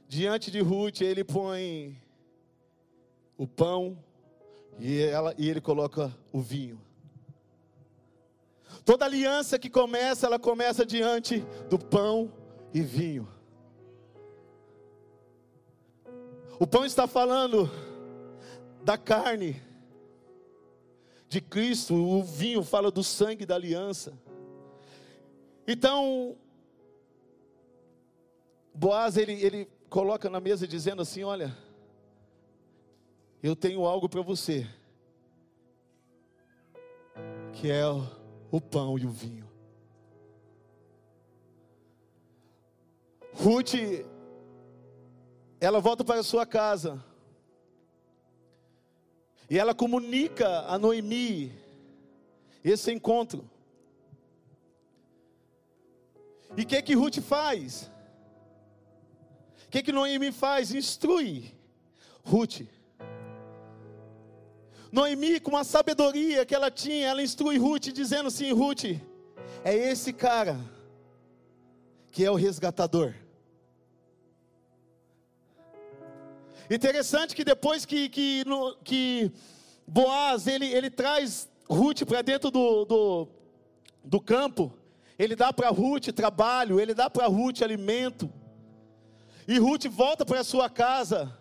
diante 0.08 0.50
de 0.50 0.60
Ruth, 0.60 1.02
ele 1.02 1.22
põe 1.22 2.00
o 3.36 3.46
pão 3.46 4.02
e, 4.80 5.00
ela, 5.02 5.34
e 5.36 5.48
ele 5.48 5.60
coloca 5.60 6.12
o 6.32 6.40
vinho. 6.40 6.80
Toda 8.86 9.04
aliança 9.04 9.58
que 9.58 9.68
começa, 9.68 10.26
ela 10.26 10.38
começa 10.38 10.86
diante 10.86 11.40
do 11.68 11.78
pão 11.78 12.32
e 12.72 12.80
vinho. 12.80 13.28
O 16.58 16.66
pão 16.66 16.86
está 16.86 17.06
falando 17.06 17.70
da 18.82 18.96
carne 18.96 19.62
de 21.28 21.42
Cristo, 21.42 21.94
o 21.94 22.22
vinho 22.22 22.62
fala 22.62 22.90
do 22.90 23.04
sangue 23.04 23.44
da 23.44 23.54
aliança. 23.54 24.18
Então, 25.66 26.34
Boaz, 28.74 29.16
ele, 29.16 29.32
ele 29.32 29.68
coloca 29.88 30.28
na 30.28 30.40
mesa 30.40 30.66
dizendo 30.66 31.02
assim: 31.02 31.24
Olha, 31.24 31.56
eu 33.42 33.56
tenho 33.56 33.84
algo 33.84 34.08
para 34.08 34.22
você, 34.22 34.66
que 37.52 37.70
é 37.70 37.84
o 38.50 38.60
pão 38.60 38.98
e 38.98 39.06
o 39.06 39.10
vinho. 39.10 39.48
Ruth, 43.32 43.74
ela 45.60 45.80
volta 45.80 46.04
para 46.04 46.20
a 46.20 46.24
sua 46.24 46.44
casa, 46.44 47.02
e 49.48 49.58
ela 49.58 49.74
comunica 49.74 50.60
a 50.62 50.78
Noemi 50.78 51.52
esse 52.64 52.92
encontro. 52.92 53.48
E 56.56 56.62
o 56.62 56.66
que 56.66 56.82
que 56.82 56.94
Ruth 56.94 57.20
faz? 57.20 57.90
O 59.68 59.70
que, 59.70 59.82
que 59.82 59.92
Noemi 59.92 60.32
faz? 60.32 60.72
Instrui 60.72 61.52
Ruth. 62.24 62.62
Noemi, 64.90 65.38
com 65.38 65.54
a 65.58 65.62
sabedoria 65.62 66.46
que 66.46 66.54
ela 66.54 66.70
tinha, 66.70 67.08
ela 67.08 67.22
instrui 67.22 67.58
Ruth, 67.58 67.88
dizendo 67.92 68.28
assim: 68.28 68.50
Ruth, 68.50 68.84
é 69.62 69.74
esse 69.74 70.10
cara 70.10 70.58
que 72.10 72.24
é 72.24 72.30
o 72.30 72.34
resgatador. 72.34 73.12
Interessante 76.70 77.36
que 77.36 77.44
depois 77.44 77.84
que, 77.84 78.08
que, 78.08 78.44
no, 78.46 78.74
que 78.76 79.30
Boaz 79.86 80.46
ele, 80.46 80.64
ele 80.66 80.88
traz 80.88 81.46
Ruth 81.68 82.04
para 82.06 82.22
dentro 82.22 82.50
do, 82.50 82.86
do, 82.86 83.28
do 84.02 84.18
campo, 84.18 84.72
ele 85.18 85.36
dá 85.36 85.52
para 85.52 85.68
Ruth 85.68 86.08
trabalho, 86.14 86.80
ele 86.80 86.94
dá 86.94 87.10
para 87.10 87.26
Ruth 87.26 87.60
alimento. 87.60 88.32
E 89.48 89.58
Ruth 89.58 89.86
volta 89.86 90.26
para 90.26 90.40
a 90.40 90.44
sua 90.44 90.68
casa, 90.68 91.34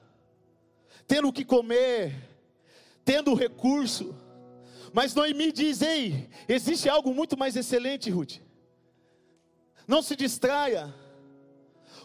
tendo 1.05 1.27
o 1.27 1.33
que 1.33 1.43
comer, 1.43 2.15
tendo 3.03 3.33
recurso. 3.33 4.15
Mas 4.93 5.13
Noemi 5.13 5.51
diz: 5.51 5.81
Ei, 5.81 6.29
existe 6.47 6.87
algo 6.87 7.13
muito 7.13 7.37
mais 7.37 7.57
excelente, 7.57 8.09
Ruth. 8.09 8.37
Não 9.85 10.01
se 10.01 10.15
distraia. 10.15 10.95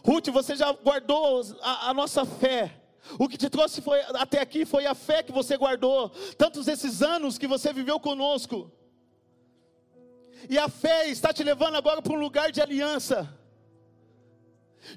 Ruth, 0.05 0.27
você 0.27 0.57
já 0.57 0.73
guardou 0.73 1.41
a, 1.61 1.89
a 1.89 1.93
nossa 1.93 2.25
fé. 2.25 2.81
O 3.17 3.29
que 3.29 3.37
te 3.37 3.49
trouxe 3.49 3.81
foi, 3.81 4.01
até 4.01 4.41
aqui 4.41 4.65
foi 4.65 4.85
a 4.85 4.93
fé 4.93 5.23
que 5.23 5.31
você 5.31 5.55
guardou, 5.55 6.09
tantos 6.37 6.67
esses 6.67 7.01
anos 7.01 7.37
que 7.37 7.47
você 7.47 7.71
viveu 7.71 7.97
conosco. 7.97 8.69
E 10.49 10.59
a 10.59 10.67
fé 10.67 11.07
está 11.07 11.31
te 11.31 11.45
levando 11.45 11.75
agora 11.75 12.01
para 12.01 12.11
um 12.11 12.19
lugar 12.19 12.51
de 12.51 12.59
aliança. 12.61 13.41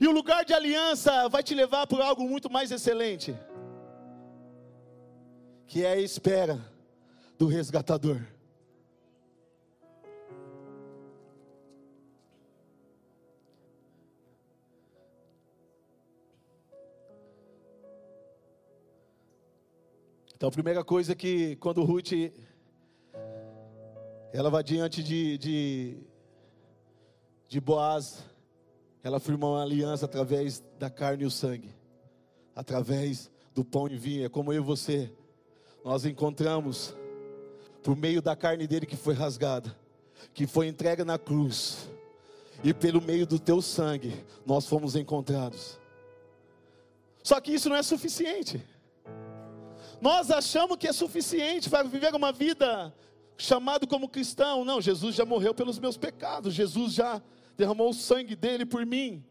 E 0.00 0.06
o 0.06 0.12
lugar 0.12 0.44
de 0.44 0.52
aliança 0.52 1.28
vai 1.28 1.42
te 1.42 1.54
levar 1.54 1.86
por 1.86 2.00
algo 2.00 2.28
muito 2.28 2.50
mais 2.50 2.70
excelente, 2.70 3.36
que 5.66 5.84
é 5.84 5.92
a 5.92 6.00
espera 6.00 6.60
do 7.38 7.46
resgatador. 7.46 8.20
Então, 20.34 20.50
a 20.50 20.52
primeira 20.52 20.84
coisa 20.84 21.12
é 21.12 21.14
que 21.14 21.56
quando 21.56 21.82
Ruth 21.82 22.12
ela 24.34 24.50
vai 24.50 24.62
diante 24.62 25.02
de, 25.02 25.38
de, 25.38 25.96
de 27.48 27.58
Boaz, 27.58 28.22
ela 29.06 29.20
firmou 29.20 29.54
uma 29.54 29.62
aliança 29.62 30.04
através 30.04 30.64
da 30.80 30.90
carne 30.90 31.22
e 31.22 31.26
o 31.26 31.30
sangue, 31.30 31.72
através 32.56 33.30
do 33.54 33.64
pão 33.64 33.86
e 33.86 33.96
vinho. 33.96 34.24
É 34.24 34.28
como 34.28 34.52
eu 34.52 34.60
e 34.60 34.64
você, 34.64 35.12
nós 35.84 36.04
encontramos 36.04 36.92
por 37.84 37.94
meio 37.94 38.20
da 38.20 38.34
carne 38.34 38.66
dele 38.66 38.84
que 38.84 38.96
foi 38.96 39.14
rasgada, 39.14 39.72
que 40.34 40.44
foi 40.44 40.66
entregue 40.66 41.04
na 41.04 41.16
cruz, 41.20 41.88
e 42.64 42.74
pelo 42.74 43.00
meio 43.00 43.28
do 43.28 43.38
teu 43.38 43.62
sangue, 43.62 44.24
nós 44.44 44.66
fomos 44.66 44.96
encontrados. 44.96 45.78
Só 47.22 47.40
que 47.40 47.52
isso 47.52 47.68
não 47.68 47.76
é 47.76 47.84
suficiente. 47.84 48.60
Nós 50.00 50.32
achamos 50.32 50.76
que 50.78 50.88
é 50.88 50.92
suficiente 50.92 51.70
para 51.70 51.86
viver 51.86 52.12
uma 52.12 52.32
vida 52.32 52.92
chamado 53.38 53.86
como 53.86 54.08
cristão. 54.08 54.64
Não, 54.64 54.80
Jesus 54.80 55.14
já 55.14 55.24
morreu 55.24 55.54
pelos 55.54 55.78
meus 55.78 55.96
pecados, 55.96 56.52
Jesus 56.52 56.92
já 56.92 57.22
derramou 57.56 57.90
o 57.90 57.94
sangue 57.94 58.36
dele 58.36 58.66
por 58.66 58.84
mim. 58.84 59.24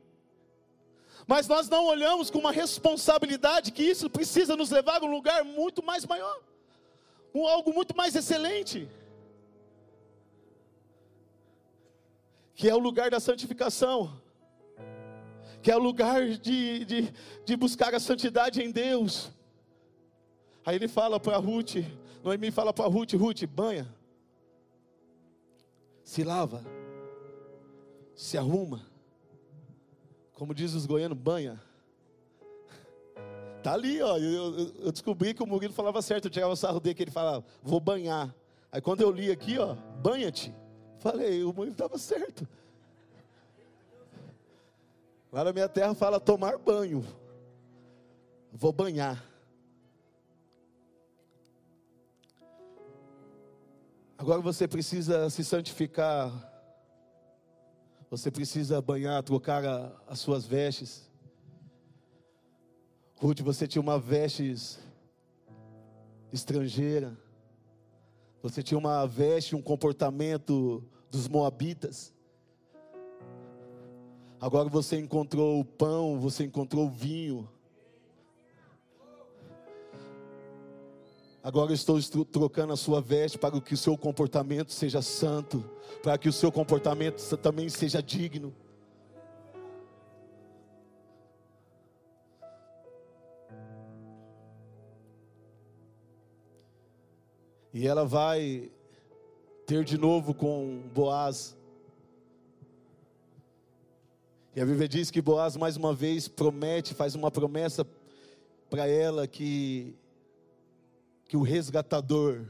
Mas 1.28 1.48
nós 1.48 1.68
não 1.70 1.86
olhamos 1.86 2.30
com 2.30 2.40
uma 2.40 2.52
responsabilidade 2.52 3.72
que 3.72 3.84
isso 3.84 4.10
precisa 4.10 4.56
nos 4.56 4.70
levar 4.70 5.02
a 5.02 5.06
um 5.06 5.12
lugar 5.12 5.44
muito 5.44 5.84
mais 5.84 6.06
maior, 6.06 6.42
um 7.34 7.48
algo 7.48 7.74
muito 7.74 7.96
mais 7.96 8.16
excelente. 8.16 8.88
Que 12.54 12.70
é 12.70 12.76
o 12.76 12.80
lugar 12.80 13.10
da 13.10 13.20
santificação, 13.20 14.22
que 15.62 15.72
é 15.72 15.76
o 15.76 15.80
lugar 15.80 16.28
de, 16.30 16.86
de, 16.86 17.14
de 17.44 17.56
buscar 17.56 17.94
a 17.94 18.00
santidade 18.00 18.62
em 18.62 18.72
Deus. 18.72 19.32
Aí 20.66 20.76
ele 20.76 20.88
fala 20.88 21.20
para 21.20 21.38
Ruth, 21.38 21.76
Noemi 22.24 22.52
fala 22.52 22.72
para 22.72 22.86
Ruth, 22.86 23.14
Ruth, 23.14 23.44
banha, 23.46 23.88
se 26.04 26.24
lava, 26.24 26.64
se 28.16 28.38
arruma, 28.38 28.82
como 30.34 30.54
diz 30.54 30.74
os 30.74 30.86
goianos, 30.86 31.18
banha. 31.18 31.62
Tá 33.64 33.74
ali, 33.74 34.02
ó. 34.02 34.18
Eu, 34.18 34.74
eu, 34.80 34.92
descobri 34.92 35.34
que 35.34 35.42
o 35.42 35.48
Murilo 35.48 35.74
falava 35.74 36.02
certo. 36.02 36.26
Eu 36.26 36.32
tirava 36.32 36.54
o 36.54 36.56
sarro 36.56 36.80
dele 36.80 36.94
que 36.94 37.04
ele 37.04 37.12
falava, 37.12 37.44
vou 37.64 37.80
banhar. 37.80 38.34
Aí 38.72 38.80
quando 38.80 39.02
eu 39.02 39.10
li 39.10 39.32
aqui, 39.32 39.58
ó, 39.58 39.74
banha-te. 40.02 40.54
Falei, 41.00 41.44
o 41.44 41.52
Murilo 41.52 41.74
estava 41.74 41.98
certo. 41.98 42.48
Lá 45.32 45.44
na 45.44 45.52
minha 45.52 45.68
terra 45.68 45.96
fala 45.96 46.20
tomar 46.20 46.58
banho. 46.58 47.04
Vou 48.52 48.72
banhar. 48.72 49.24
Agora 54.18 54.42
você 54.42 54.68
precisa 54.68 55.30
se 55.30 55.44
santificar. 55.44 56.55
Você 58.16 58.32
precisa 58.32 58.82
banhar, 58.82 59.22
trocar 59.24 59.66
a, 59.66 59.92
as 60.08 60.20
suas 60.20 60.46
vestes. 60.46 61.12
Ruth, 63.18 63.42
você 63.42 63.68
tinha 63.68 63.82
uma 63.82 64.00
vestes 64.00 64.80
estrangeira. 66.32 67.20
Você 68.42 68.64
tinha 68.64 68.78
uma 68.78 69.06
veste, 69.06 69.54
um 69.54 69.62
comportamento 69.62 70.82
dos 71.12 71.28
moabitas. 71.28 72.14
Agora 74.40 74.70
você 74.70 74.98
encontrou 74.98 75.60
o 75.60 75.66
pão, 75.66 76.18
você 76.18 76.46
encontrou 76.46 76.86
o 76.86 76.90
vinho. 76.90 77.50
Agora 81.46 81.72
estou 81.74 82.02
trocando 82.26 82.74
a 82.74 82.76
sua 82.76 83.00
veste 83.00 83.38
para 83.38 83.62
que 83.62 83.76
o 83.76 83.78
seu 83.78 83.96
comportamento 83.96 84.72
seja 84.74 85.00
santo, 85.04 85.64
para 86.02 86.18
que 86.18 86.28
o 86.28 86.34
seu 86.34 86.52
comportamento 86.52 87.22
também 87.38 87.70
seja 87.70 88.02
digno. 88.02 88.52
E 97.72 97.88
ela 97.88 98.06
vai 98.06 98.72
ter 99.68 99.84
de 99.84 100.00
novo 100.00 100.34
com 100.34 100.82
Boaz. 100.96 101.56
E 104.56 104.60
a 104.60 104.66
Bíblia 104.66 104.88
diz 104.88 105.12
que 105.12 105.22
Boaz 105.22 105.56
mais 105.56 105.78
uma 105.78 105.94
vez 105.94 106.28
promete, 106.28 106.96
faz 106.96 107.14
uma 107.14 107.30
promessa 107.30 107.86
para 108.68 108.88
ela 108.88 109.28
que 109.28 109.96
que 111.26 111.36
o 111.36 111.42
resgatador 111.42 112.46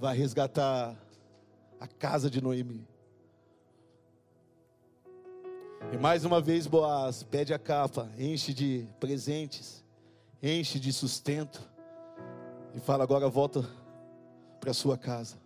vai 0.00 0.16
resgatar 0.16 0.96
a 1.78 1.86
casa 1.86 2.30
de 2.30 2.40
Noemi. 2.40 2.86
E 5.92 5.96
mais 5.96 6.24
uma 6.24 6.40
vez 6.40 6.66
Boaz 6.66 7.22
pede 7.22 7.52
a 7.52 7.58
capa, 7.58 8.10
enche 8.16 8.54
de 8.54 8.86
presentes, 9.00 9.84
enche 10.42 10.78
de 10.78 10.92
sustento 10.92 11.68
e 12.74 12.80
fala 12.80 13.02
agora 13.04 13.28
volta 13.28 13.68
para 14.60 14.72
sua 14.72 14.96
casa. 14.96 15.36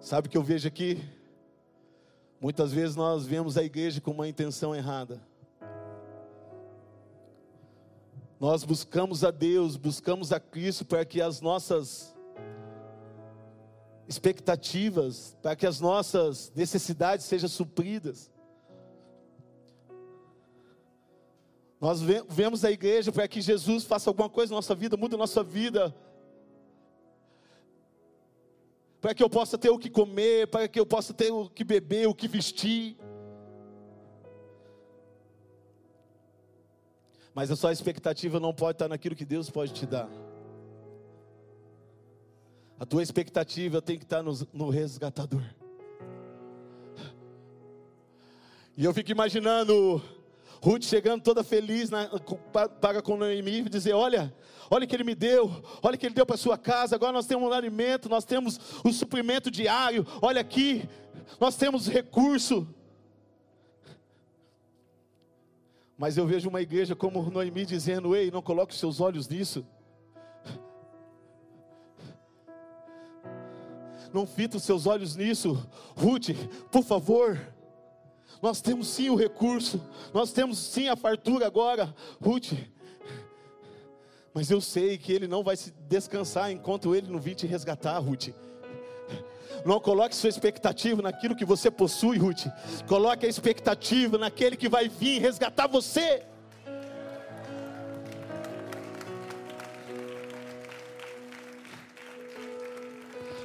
Sabe 0.00 0.28
o 0.28 0.30
que 0.30 0.36
eu 0.36 0.42
vejo 0.42 0.68
aqui? 0.68 1.02
Muitas 2.40 2.72
vezes 2.72 2.94
nós 2.94 3.26
vemos 3.26 3.56
a 3.56 3.62
igreja 3.62 4.00
com 4.00 4.10
uma 4.10 4.28
intenção 4.28 4.74
errada. 4.74 5.20
Nós 8.38 8.64
buscamos 8.64 9.24
a 9.24 9.30
Deus, 9.30 9.76
buscamos 9.76 10.30
a 10.30 10.38
Cristo 10.38 10.84
para 10.84 11.04
que 11.04 11.22
as 11.22 11.40
nossas 11.40 12.14
expectativas, 14.06 15.36
para 15.42 15.56
que 15.56 15.66
as 15.66 15.80
nossas 15.80 16.52
necessidades 16.54 17.24
sejam 17.24 17.48
supridas. 17.48 18.30
Nós 21.80 22.00
vemos 22.28 22.64
a 22.64 22.70
igreja 22.70 23.10
para 23.10 23.26
que 23.26 23.40
Jesus 23.40 23.84
faça 23.84 24.10
alguma 24.10 24.28
coisa 24.28 24.50
na 24.50 24.58
nossa 24.58 24.74
vida, 24.74 24.96
mude 24.96 25.14
a 25.14 25.18
nossa 25.18 25.42
vida. 25.42 25.94
Para 29.00 29.14
que 29.14 29.22
eu 29.22 29.30
possa 29.30 29.56
ter 29.56 29.70
o 29.70 29.78
que 29.78 29.88
comer, 29.88 30.46
para 30.48 30.68
que 30.68 30.80
eu 30.80 30.86
possa 30.86 31.14
ter 31.14 31.30
o 31.30 31.48
que 31.48 31.64
beber, 31.64 32.06
o 32.06 32.14
que 32.14 32.28
vestir. 32.28 32.96
Mas 37.36 37.50
a 37.50 37.54
sua 37.54 37.70
expectativa 37.70 38.40
não 38.40 38.54
pode 38.54 38.76
estar 38.76 38.88
naquilo 38.88 39.14
que 39.14 39.26
Deus 39.26 39.50
pode 39.50 39.74
te 39.74 39.84
dar. 39.84 40.08
A 42.80 42.86
tua 42.86 43.02
expectativa 43.02 43.82
tem 43.82 43.98
que 43.98 44.04
estar 44.04 44.22
no, 44.22 44.32
no 44.54 44.70
resgatador. 44.70 45.42
E 48.74 48.82
eu 48.82 48.94
fico 48.94 49.10
imaginando 49.10 50.02
Ruth 50.62 50.84
chegando 50.84 51.22
toda 51.22 51.44
feliz 51.44 51.90
na, 51.90 52.08
com 53.04 53.18
Noemi 53.18 53.58
e 53.58 53.68
dizer: 53.68 53.92
Olha, 53.92 54.34
olha 54.70 54.86
o 54.86 54.88
que 54.88 54.96
ele 54.96 55.04
me 55.04 55.14
deu, 55.14 55.62
olha 55.82 55.94
o 55.94 55.98
que 55.98 56.06
ele 56.06 56.14
deu 56.14 56.24
para 56.24 56.38
sua 56.38 56.56
casa. 56.56 56.96
Agora 56.96 57.12
nós 57.12 57.26
temos 57.26 57.50
um 57.50 57.52
alimento, 57.52 58.08
nós 58.08 58.24
temos 58.24 58.58
o 58.82 58.90
suprimento 58.90 59.50
diário. 59.50 60.06
Olha 60.22 60.40
aqui, 60.40 60.88
nós 61.38 61.54
temos 61.54 61.86
recurso. 61.86 62.66
Mas 65.98 66.18
eu 66.18 66.26
vejo 66.26 66.48
uma 66.48 66.60
igreja 66.60 66.94
como 66.94 67.30
Noemi 67.30 67.64
dizendo: 67.64 68.14
Ei, 68.14 68.30
não 68.30 68.42
coloque 68.42 68.72
os 68.72 68.78
seus 68.78 69.00
olhos 69.00 69.28
nisso. 69.28 69.66
Não 74.12 74.26
fita 74.26 74.56
os 74.56 74.62
seus 74.62 74.86
olhos 74.86 75.16
nisso. 75.16 75.66
Ruth, 75.96 76.30
por 76.70 76.82
favor. 76.82 77.38
Nós 78.42 78.60
temos 78.60 78.88
sim 78.88 79.10
o 79.10 79.16
recurso. 79.16 79.82
Nós 80.12 80.32
temos 80.32 80.58
sim 80.58 80.88
a 80.88 80.96
fartura 80.96 81.46
agora. 81.46 81.94
Ruth. 82.20 82.52
Mas 84.32 84.50
eu 84.50 84.60
sei 84.60 84.98
que 84.98 85.12
ele 85.12 85.26
não 85.26 85.42
vai 85.42 85.56
se 85.56 85.72
descansar 85.88 86.50
enquanto 86.50 86.94
ele 86.94 87.10
não 87.10 87.18
vir 87.18 87.34
te 87.34 87.46
resgatar, 87.46 87.98
Ruth. 87.98 88.28
Não 89.66 89.80
coloque 89.80 90.14
sua 90.14 90.30
expectativa 90.30 91.02
naquilo 91.02 91.34
que 91.34 91.44
você 91.44 91.72
possui, 91.72 92.18
Ruth. 92.18 92.46
Coloque 92.86 93.26
a 93.26 93.28
expectativa 93.28 94.16
naquele 94.16 94.56
que 94.56 94.68
vai 94.68 94.88
vir 94.88 95.20
resgatar 95.20 95.66
você. 95.66 96.22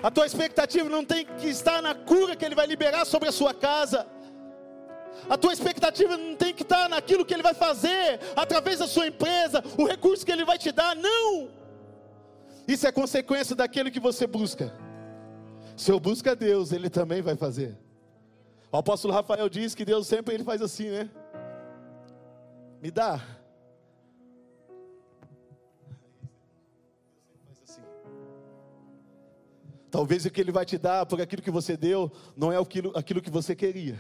A 0.04 0.12
tua 0.12 0.28
expectativa 0.28 0.88
não 0.88 1.04
tem 1.04 1.26
que 1.26 1.48
estar 1.48 1.82
na 1.82 1.96
cura 1.96 2.36
que 2.36 2.46
Ele 2.46 2.54
vai 2.54 2.68
liberar 2.68 3.04
sobre 3.04 3.28
a 3.28 3.32
sua 3.32 3.52
casa. 3.52 4.06
A 5.28 5.36
tua 5.38 5.54
expectativa 5.54 6.16
não 6.16 6.36
tem 6.36 6.54
que 6.54 6.62
estar 6.62 6.88
naquilo 6.88 7.26
que 7.26 7.34
Ele 7.34 7.42
vai 7.42 7.56
fazer 7.56 8.20
através 8.36 8.78
da 8.78 8.88
sua 8.88 9.08
empresa, 9.08 9.64
o 9.76 9.86
recurso 9.88 10.24
que 10.24 10.32
Ele 10.32 10.46
vai 10.46 10.60
te 10.60 10.72
dar. 10.72 10.96
Não! 10.96 11.50
Isso 12.68 12.86
é 12.86 12.92
consequência 12.92 13.56
daquilo 13.56 13.90
que 13.90 14.00
você 14.00 14.28
busca. 14.28 14.81
Se 15.82 15.92
eu 15.92 16.00
busco 16.00 16.30
a 16.30 16.36
Deus, 16.36 16.72
Ele 16.72 16.92
também 16.92 17.24
vai 17.24 17.36
fazer. 17.36 17.76
O 18.72 18.78
apóstolo 18.78 19.16
Rafael 19.16 19.50
diz 19.50 19.74
que 19.74 19.84
Deus 19.84 20.06
sempre 20.06 20.36
ele 20.36 20.44
faz 20.44 20.62
assim, 20.62 20.92
né? 20.92 21.10
Me 22.80 22.92
dá. 22.92 23.20
Assim. 27.64 27.82
Talvez 29.90 30.24
o 30.24 30.30
que 30.30 30.40
Ele 30.40 30.52
vai 30.52 30.66
te 30.66 30.78
dar 30.78 31.04
por 31.08 31.20
aquilo 31.20 31.42
que 31.42 31.50
você 31.50 31.76
deu 31.76 32.12
não 32.38 32.52
é 32.52 32.58
aquilo, 32.58 32.96
aquilo 32.96 33.20
que 33.20 33.32
você 33.32 33.56
queria, 33.56 34.00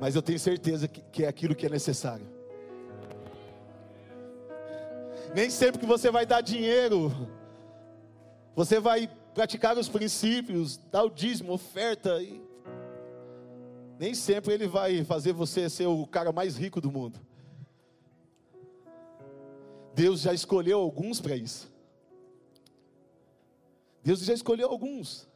mas 0.00 0.16
eu 0.16 0.20
tenho 0.20 0.40
certeza 0.40 0.88
que, 0.88 1.00
que 1.12 1.24
é 1.24 1.28
aquilo 1.28 1.54
que 1.54 1.66
é 1.66 1.68
necessário. 1.68 2.26
Nem 5.32 5.48
sempre 5.48 5.78
que 5.78 5.86
você 5.86 6.10
vai 6.10 6.26
dar 6.26 6.40
dinheiro, 6.40 7.12
você 8.56 8.80
vai 8.80 9.08
praticar 9.38 9.78
os 9.78 9.88
princípios, 9.88 10.78
dar 10.90 11.04
o 11.04 11.08
dízimo, 11.08 11.52
oferta, 11.52 12.20
e 12.20 12.42
nem 13.96 14.12
sempre 14.12 14.52
ele 14.52 14.66
vai 14.66 15.04
fazer 15.04 15.32
você 15.32 15.70
ser 15.70 15.86
o 15.86 16.04
cara 16.08 16.32
mais 16.32 16.56
rico 16.56 16.80
do 16.80 16.90
mundo. 16.90 17.20
Deus 19.94 20.22
já 20.22 20.34
escolheu 20.34 20.80
alguns 20.80 21.20
para 21.20 21.36
isso. 21.36 21.72
Deus 24.02 24.18
já 24.24 24.34
escolheu 24.34 24.68
alguns. 24.68 25.28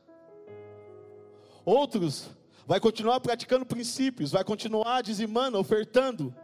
Outros 1.65 2.29
vai 2.67 2.81
continuar 2.81 3.21
praticando 3.21 3.65
princípios, 3.65 4.33
vai 4.33 4.43
continuar 4.43 5.03
dizimando, 5.03 5.61
ofertando. 5.61 6.35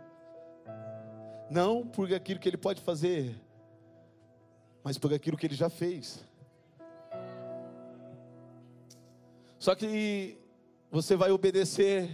Não 1.51 1.85
por 1.85 2.15
aquilo 2.15 2.39
que 2.39 2.49
ele 2.49 2.57
pode 2.57 2.81
fazer, 2.81 3.35
mas 4.85 4.97
por 4.97 5.13
aquilo 5.13 5.37
que 5.37 5.45
ele 5.45 5.57
já 5.57 5.69
fez. 5.69 6.28
Só 9.59 9.75
que 9.75 10.39
você 10.91 11.17
vai 11.17 11.31
obedecer, 11.31 12.11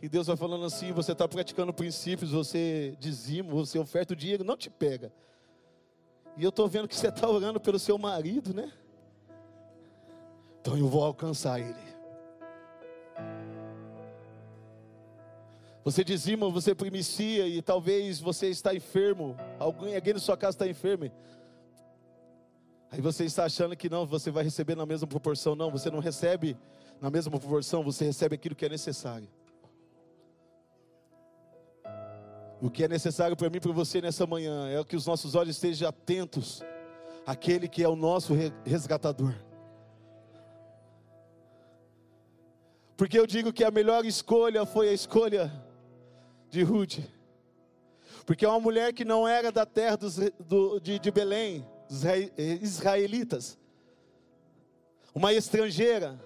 e 0.00 0.08
Deus 0.08 0.26
vai 0.26 0.36
falando 0.36 0.64
assim: 0.64 0.92
você 0.92 1.12
está 1.12 1.26
praticando 1.26 1.72
princípios, 1.72 2.30
você 2.30 2.96
dizima, 3.00 3.50
você 3.50 3.78
oferta 3.78 4.12
o 4.12 4.16
dinheiro, 4.16 4.44
não 4.44 4.56
te 4.56 4.70
pega. 4.70 5.12
E 6.36 6.42
eu 6.42 6.50
estou 6.50 6.68
vendo 6.68 6.88
que 6.88 6.96
você 6.96 7.08
está 7.08 7.28
orando 7.28 7.60
pelo 7.60 7.78
seu 7.78 7.96
marido, 7.96 8.52
né? 8.52 8.72
Então 10.60 10.76
eu 10.76 10.88
vou 10.88 11.04
alcançar 11.04 11.60
ele. 11.60 11.94
Você 15.84 16.02
dizima, 16.02 16.48
você 16.48 16.74
primicia 16.74 17.46
e 17.46 17.60
talvez 17.60 18.18
você 18.18 18.48
está 18.48 18.74
enfermo. 18.74 19.36
Alguém, 19.58 19.94
alguém 19.94 20.14
na 20.14 20.18
sua 20.18 20.36
casa 20.36 20.54
está 20.54 20.66
enfermo. 20.66 21.10
Aí 22.90 23.00
você 23.00 23.24
está 23.24 23.44
achando 23.44 23.76
que 23.76 23.90
não, 23.90 24.06
você 24.06 24.30
vai 24.30 24.42
receber 24.42 24.74
na 24.74 24.86
mesma 24.86 25.06
proporção. 25.06 25.54
Não, 25.54 25.70
você 25.70 25.90
não 25.90 25.98
recebe 25.98 26.56
na 27.04 27.10
mesma 27.10 27.38
proporção, 27.38 27.84
você 27.84 28.06
recebe 28.06 28.34
aquilo 28.34 28.54
que 28.54 28.64
é 28.64 28.68
necessário. 28.70 29.28
O 32.62 32.70
que 32.70 32.82
é 32.82 32.88
necessário 32.88 33.36
para 33.36 33.50
mim 33.50 33.58
e 33.58 33.60
para 33.60 33.72
você 33.72 34.00
nessa 34.00 34.26
manhã 34.26 34.70
é 34.70 34.82
que 34.82 34.96
os 34.96 35.04
nossos 35.04 35.34
olhos 35.34 35.56
estejam 35.56 35.86
atentos 35.86 36.62
àquele 37.26 37.68
que 37.68 37.82
é 37.82 37.88
o 37.90 37.94
nosso 37.94 38.32
resgatador. 38.64 39.34
Porque 42.96 43.18
eu 43.18 43.26
digo 43.26 43.52
que 43.52 43.64
a 43.64 43.70
melhor 43.70 44.06
escolha 44.06 44.64
foi 44.64 44.88
a 44.88 44.94
escolha 44.94 45.52
de 46.48 46.62
Ruth. 46.62 47.00
Porque 48.24 48.46
é 48.46 48.48
uma 48.48 48.60
mulher 48.60 48.94
que 48.94 49.04
não 49.04 49.28
era 49.28 49.52
da 49.52 49.66
terra 49.66 49.96
dos, 49.96 50.16
do, 50.40 50.80
de, 50.80 50.98
de 50.98 51.10
Belém, 51.10 51.66
dos 51.86 52.02
israelitas, 52.62 53.58
uma 55.14 55.34
estrangeira, 55.34 56.18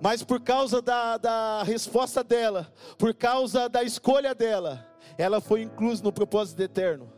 mas 0.00 0.22
por 0.22 0.40
causa 0.40 0.82
da, 0.82 1.16
da 1.16 1.62
resposta 1.62 2.22
dela, 2.22 2.72
por 2.98 3.14
causa 3.14 3.68
da 3.68 3.82
escolha 3.82 4.34
dela, 4.34 4.86
ela 5.16 5.40
foi 5.40 5.62
inclusa 5.62 6.02
no 6.02 6.12
propósito 6.12 6.60
eterno. 6.62 7.12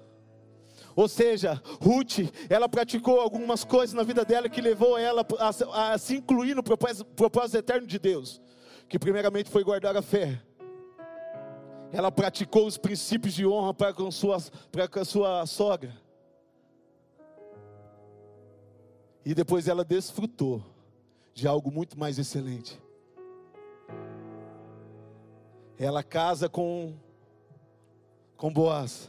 Ou 0.95 1.09
seja, 1.09 1.63
Ruth, 1.81 2.19
ela 2.51 2.69
praticou 2.69 3.21
algumas 3.21 3.63
coisas 3.63 3.95
na 3.95 4.03
vida 4.03 4.25
dela 4.25 4.49
que 4.49 4.61
levou 4.61 4.99
ela 4.99 5.25
a, 5.39 5.93
a 5.93 5.99
se 5.99 6.17
incluir 6.17 6.55
no 6.55 6.63
propósito, 6.63 7.05
propósito 7.05 7.59
eterno 7.59 7.87
de 7.87 7.99
Deus. 7.99 8.41
Que 8.89 8.99
primeiramente 8.99 9.49
foi 9.49 9.63
guardar 9.63 9.97
a 9.97 10.03
fé. 10.03 10.41
Ela 11.93 12.11
praticou 12.11 12.67
os 12.67 12.77
princípios 12.77 13.35
de 13.35 13.47
honra 13.47 13.73
para 13.73 13.95
com, 13.95 14.11
sua, 14.11 14.39
para 14.73 14.89
com 14.89 14.99
a 14.99 15.05
sua 15.05 15.47
sogra. 15.47 15.97
E 19.25 19.35
depois 19.35 19.69
ela 19.69 19.85
desfrutou 19.85 20.65
de 21.39 21.47
algo 21.47 21.71
muito 21.71 21.97
mais 21.97 22.19
excelente. 22.19 22.83
Ela 25.79 26.03
casa 26.03 26.49
com 26.49 26.97
com 28.37 28.53
Boaz 28.53 29.09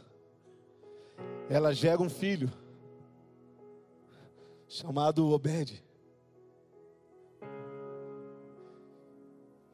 ela 1.50 1.74
gera 1.74 2.00
um 2.00 2.08
filho 2.08 2.48
chamado 4.68 5.28
Obed. 5.28 5.82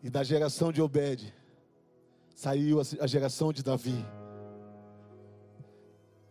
E 0.02 0.08
da 0.08 0.24
geração 0.24 0.72
de 0.72 0.80
Obed 0.80 1.34
saiu 2.34 2.80
a 2.80 3.06
geração 3.06 3.52
de 3.52 3.62
Davi. 3.62 4.02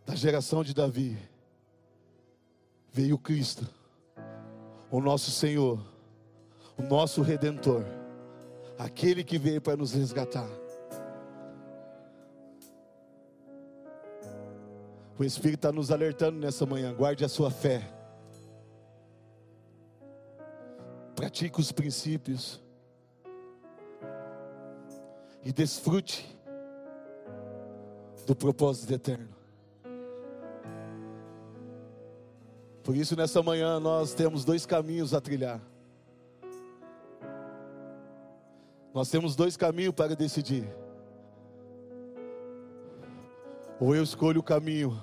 Da 0.04 0.16
geração 0.16 0.64
de 0.64 0.74
Davi 0.74 1.16
veio 2.90 3.16
Cristo, 3.16 3.68
o 4.90 5.00
nosso 5.00 5.30
Senhor, 5.30 5.80
o 6.76 6.82
nosso 6.82 7.22
redentor, 7.22 7.84
aquele 8.78 9.24
que 9.24 9.38
veio 9.38 9.60
para 9.60 9.76
nos 9.76 9.92
resgatar. 9.92 10.48
O 15.18 15.24
Espírito 15.24 15.60
está 15.60 15.72
nos 15.72 15.90
alertando 15.90 16.38
nessa 16.38 16.66
manhã. 16.66 16.94
Guarde 16.94 17.24
a 17.24 17.28
sua 17.28 17.50
fé. 17.50 17.82
Pratique 21.14 21.58
os 21.58 21.72
princípios. 21.72 22.60
E 25.42 25.52
desfrute 25.52 26.36
do 28.26 28.36
propósito 28.36 28.92
eterno. 28.92 29.28
Por 32.82 32.94
isso, 32.94 33.16
nessa 33.16 33.42
manhã, 33.42 33.80
nós 33.80 34.12
temos 34.12 34.44
dois 34.44 34.66
caminhos 34.66 35.14
a 35.14 35.20
trilhar. 35.20 35.60
Nós 38.96 39.10
temos 39.10 39.36
dois 39.36 39.58
caminhos 39.58 39.92
para 39.92 40.16
decidir. 40.16 40.66
Ou 43.78 43.94
eu 43.94 44.02
escolho 44.02 44.40
o 44.40 44.42
caminho 44.42 45.02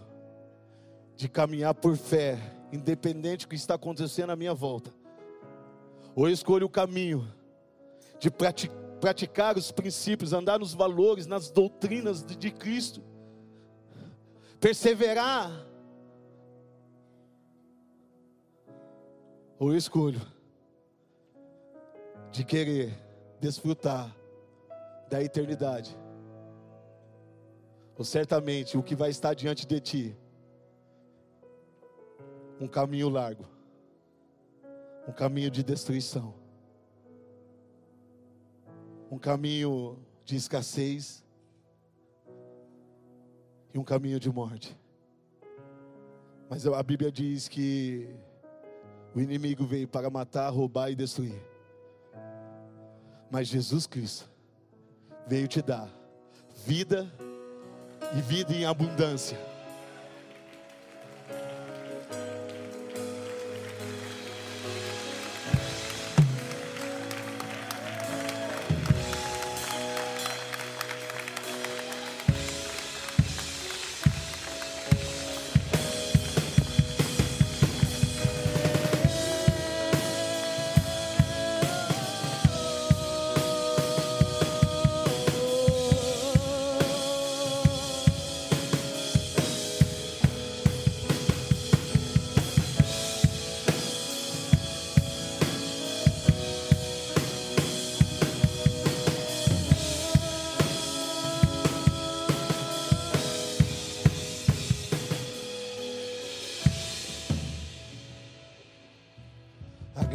de 1.15 1.29
caminhar 1.29 1.75
por 1.75 1.95
fé, 1.95 2.39
independente 2.71 3.45
do 3.45 3.49
que 3.49 3.55
está 3.55 3.75
acontecendo 3.75 4.31
à 4.31 4.35
minha 4.35 4.51
volta. 4.55 4.91
Ou 6.15 6.27
eu 6.27 6.33
escolho 6.33 6.65
o 6.65 6.69
caminho 6.69 7.31
de 8.19 8.31
praticar 8.31 9.59
os 9.59 9.71
princípios, 9.71 10.33
andar 10.33 10.57
nos 10.57 10.73
valores, 10.73 11.27
nas 11.27 11.51
doutrinas 11.51 12.25
de 12.25 12.49
Cristo, 12.49 12.99
perseverar. 14.59 15.51
Ou 19.59 19.71
eu 19.71 19.77
escolho 19.77 20.19
de 22.31 22.43
querer 22.43 23.02
desfrutar 23.43 24.15
da 25.09 25.21
eternidade 25.21 25.93
ou 27.97 28.05
certamente 28.05 28.77
o 28.77 28.81
que 28.81 28.95
vai 28.95 29.09
estar 29.09 29.33
diante 29.33 29.67
de 29.67 29.81
ti 29.81 30.17
um 32.57 32.69
caminho 32.69 33.09
largo, 33.09 33.45
um 35.05 35.11
caminho 35.11 35.51
de 35.51 35.61
destruição, 35.61 36.33
um 39.11 39.17
caminho 39.17 39.99
de 40.23 40.37
escassez 40.37 41.21
e 43.73 43.77
um 43.77 43.83
caminho 43.83 44.21
de 44.21 44.31
morte. 44.31 44.73
Mas 46.49 46.65
a 46.65 46.81
Bíblia 46.81 47.11
diz 47.11 47.49
que 47.49 48.07
o 49.13 49.19
inimigo 49.19 49.65
veio 49.65 49.87
para 49.87 50.09
matar, 50.09 50.49
roubar 50.49 50.89
e 50.89 50.95
destruir. 50.95 51.52
Mas 53.33 53.47
Jesus 53.47 53.87
Cristo 53.87 54.29
veio 55.27 55.47
te 55.47 55.59
dar 55.59 55.89
vida 56.67 57.11
e 58.15 58.21
vida 58.21 58.53
em 58.53 58.63
abundância. 58.63 59.39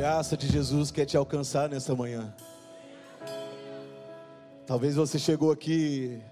Graça 0.08 0.38
de 0.38 0.48
Jesus 0.48 0.90
quer 0.90 1.04
te 1.04 1.18
alcançar 1.18 1.68
nessa 1.68 1.94
manhã. 1.94 2.34
Talvez 4.66 4.94
você 4.94 5.18
chegou 5.18 5.52
aqui 5.52 6.22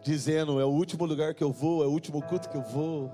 dizendo: 0.00 0.60
é 0.60 0.64
o 0.64 0.68
último 0.68 1.04
lugar 1.06 1.34
que 1.34 1.42
eu 1.42 1.50
vou, 1.50 1.82
é 1.82 1.88
o 1.88 1.90
último 1.90 2.22
culto 2.22 2.48
que 2.48 2.56
eu 2.56 2.62
vou. 2.62 3.12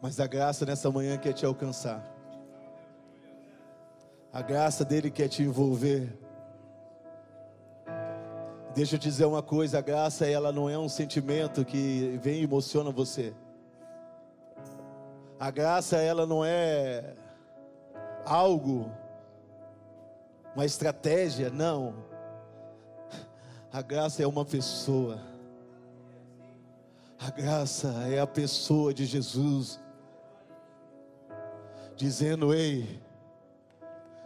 Mas 0.00 0.20
a 0.20 0.28
graça 0.28 0.64
nessa 0.64 0.88
manhã 0.88 1.18
quer 1.18 1.32
te 1.32 1.44
alcançar. 1.44 2.00
A 4.32 4.40
graça 4.40 4.84
dele 4.84 5.10
quer 5.10 5.26
te 5.26 5.42
envolver. 5.42 6.16
Deixa 8.72 8.94
eu 8.94 9.00
dizer 9.00 9.24
uma 9.24 9.42
coisa, 9.42 9.78
a 9.78 9.82
graça 9.82 10.28
ela 10.28 10.52
não 10.52 10.70
é 10.70 10.78
um 10.78 10.88
sentimento 10.88 11.64
que 11.64 12.16
vem 12.22 12.42
e 12.42 12.44
emociona 12.44 12.92
você. 12.92 13.34
A 15.38 15.50
graça 15.50 15.96
ela 15.98 16.26
não 16.26 16.44
é 16.44 17.14
algo 18.24 18.90
uma 20.54 20.64
estratégia, 20.64 21.50
não. 21.50 21.94
A 23.72 23.80
graça 23.80 24.22
é 24.22 24.26
uma 24.26 24.44
pessoa. 24.44 25.20
A 27.20 27.30
graça 27.30 27.88
é 28.08 28.18
a 28.18 28.26
pessoa 28.26 28.92
de 28.92 29.06
Jesus 29.06 29.80
dizendo: 31.94 32.52
"Ei, 32.52 33.00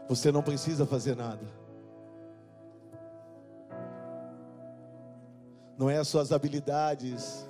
você 0.09 0.33
não 0.33 0.43
precisa 0.43 0.87
fazer 0.87 1.17
nada. 1.17 1.47
Não 5.77 5.91
é 5.91 5.99
as 5.99 6.09
suas 6.09 6.33
habilidades, 6.33 7.47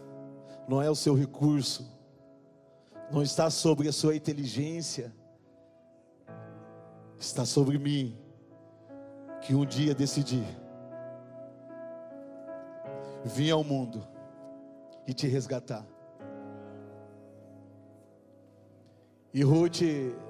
não 0.67 0.81
é 0.81 0.91
o 0.91 0.95
seu 0.95 1.15
recurso, 1.15 1.87
não 3.13 3.23
está 3.23 3.51
sobre 3.51 3.89
a 3.89 3.93
sua 3.93 4.17
inteligência, 4.17 5.13
está 7.19 7.45
sobre 7.45 7.79
mim, 7.79 8.17
que 9.43 9.55
um 9.55 9.67
dia 9.67 9.95
decidi 9.95 10.43
vir 13.23 13.51
ao 13.51 13.63
mundo 13.63 14.03
e 15.07 15.13
te 15.13 15.27
resgatar. 15.27 15.87
E 19.35 19.43
Ruth, 19.43 19.83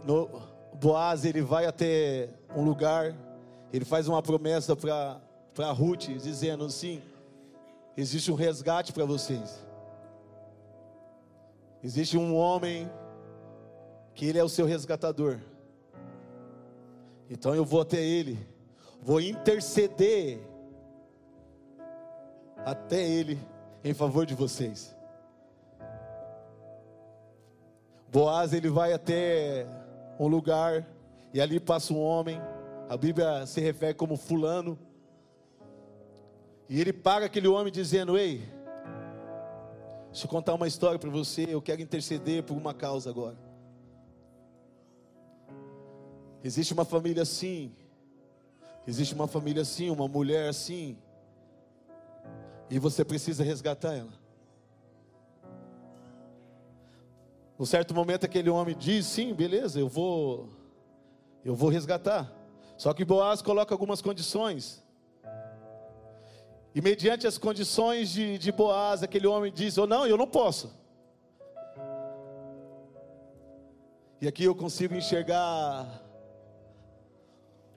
no, 0.04 0.28
Boaz, 0.74 1.24
ele 1.24 1.40
vai 1.40 1.66
até 1.66 2.30
um 2.56 2.64
lugar, 2.64 3.14
ele 3.72 3.84
faz 3.84 4.08
uma 4.08 4.20
promessa 4.20 4.74
para 4.74 5.70
Ruth, 5.70 6.08
dizendo 6.20 6.64
assim: 6.64 7.00
existe 7.96 8.32
um 8.32 8.34
resgate 8.34 8.92
para 8.92 9.04
vocês. 9.04 9.71
Existe 11.82 12.16
um 12.16 12.36
homem 12.36 12.88
que 14.14 14.26
ele 14.26 14.38
é 14.38 14.44
o 14.44 14.48
seu 14.48 14.66
resgatador. 14.66 15.38
Então 17.28 17.54
eu 17.54 17.64
vou 17.64 17.80
até 17.80 18.00
ele, 18.00 18.38
vou 19.00 19.20
interceder 19.20 20.38
até 22.64 23.02
ele 23.02 23.38
em 23.82 23.92
favor 23.92 24.24
de 24.24 24.34
vocês. 24.34 24.94
Boaz 28.12 28.52
ele 28.52 28.68
vai 28.68 28.92
até 28.92 29.66
um 30.20 30.28
lugar 30.28 30.86
e 31.32 31.40
ali 31.40 31.58
passa 31.58 31.92
um 31.92 32.00
homem. 32.00 32.40
A 32.88 32.96
Bíblia 32.96 33.46
se 33.46 33.60
refere 33.60 33.94
como 33.94 34.16
fulano. 34.16 34.78
E 36.68 36.80
ele 36.80 36.92
paga 36.92 37.26
aquele 37.26 37.48
homem 37.48 37.72
dizendo: 37.72 38.18
"Ei, 38.18 38.46
deixa 40.12 40.26
eu 40.26 40.30
contar 40.30 40.52
uma 40.52 40.68
história 40.68 40.98
para 40.98 41.08
você, 41.08 41.46
eu 41.48 41.62
quero 41.62 41.80
interceder 41.80 42.42
por 42.42 42.54
uma 42.54 42.74
causa 42.74 43.08
agora. 43.08 43.36
Existe 46.44 46.74
uma 46.74 46.84
família 46.84 47.22
assim, 47.22 47.74
existe 48.86 49.14
uma 49.14 49.26
família 49.26 49.62
assim, 49.62 49.88
uma 49.88 50.06
mulher 50.06 50.50
assim, 50.50 50.98
e 52.68 52.78
você 52.78 53.04
precisa 53.04 53.42
resgatar 53.42 53.94
ela. 53.94 54.12
Um 57.58 57.64
certo 57.64 57.94
momento 57.94 58.26
aquele 58.26 58.50
homem 58.50 58.76
diz: 58.76 59.06
"Sim, 59.06 59.32
beleza, 59.32 59.80
eu 59.80 59.88
vou 59.88 60.50
eu 61.42 61.54
vou 61.54 61.70
resgatar". 61.70 62.30
Só 62.76 62.92
que 62.92 63.04
Boaz 63.04 63.40
coloca 63.40 63.72
algumas 63.72 64.02
condições. 64.02 64.81
E 66.74 66.80
mediante 66.80 67.26
as 67.26 67.36
condições 67.36 68.10
de, 68.10 68.38
de 68.38 68.50
Boaz, 68.50 69.02
aquele 69.02 69.26
homem 69.26 69.52
diz: 69.52 69.76
"Ou 69.76 69.84
oh, 69.84 69.86
não, 69.86 70.06
eu 70.06 70.16
não 70.16 70.26
posso". 70.26 70.72
E 74.20 74.28
aqui 74.28 74.44
eu 74.44 74.54
consigo 74.54 74.94
enxergar 74.94 76.00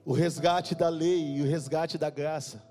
o 0.04 0.12
resgate 0.12 0.74
da 0.74 0.88
lei 0.88 1.36
e 1.36 1.42
o 1.42 1.44
resgate 1.44 1.98
da 1.98 2.08
graça. 2.08 2.62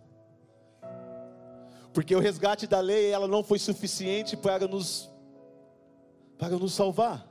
Porque 1.94 2.16
o 2.16 2.20
resgate 2.20 2.66
da 2.66 2.80
lei, 2.80 3.12
ela 3.12 3.28
não 3.28 3.44
foi 3.44 3.60
suficiente 3.60 4.36
para 4.38 4.68
nos 4.68 5.10
para 6.38 6.58
nos 6.58 6.74
salvar. 6.74 7.26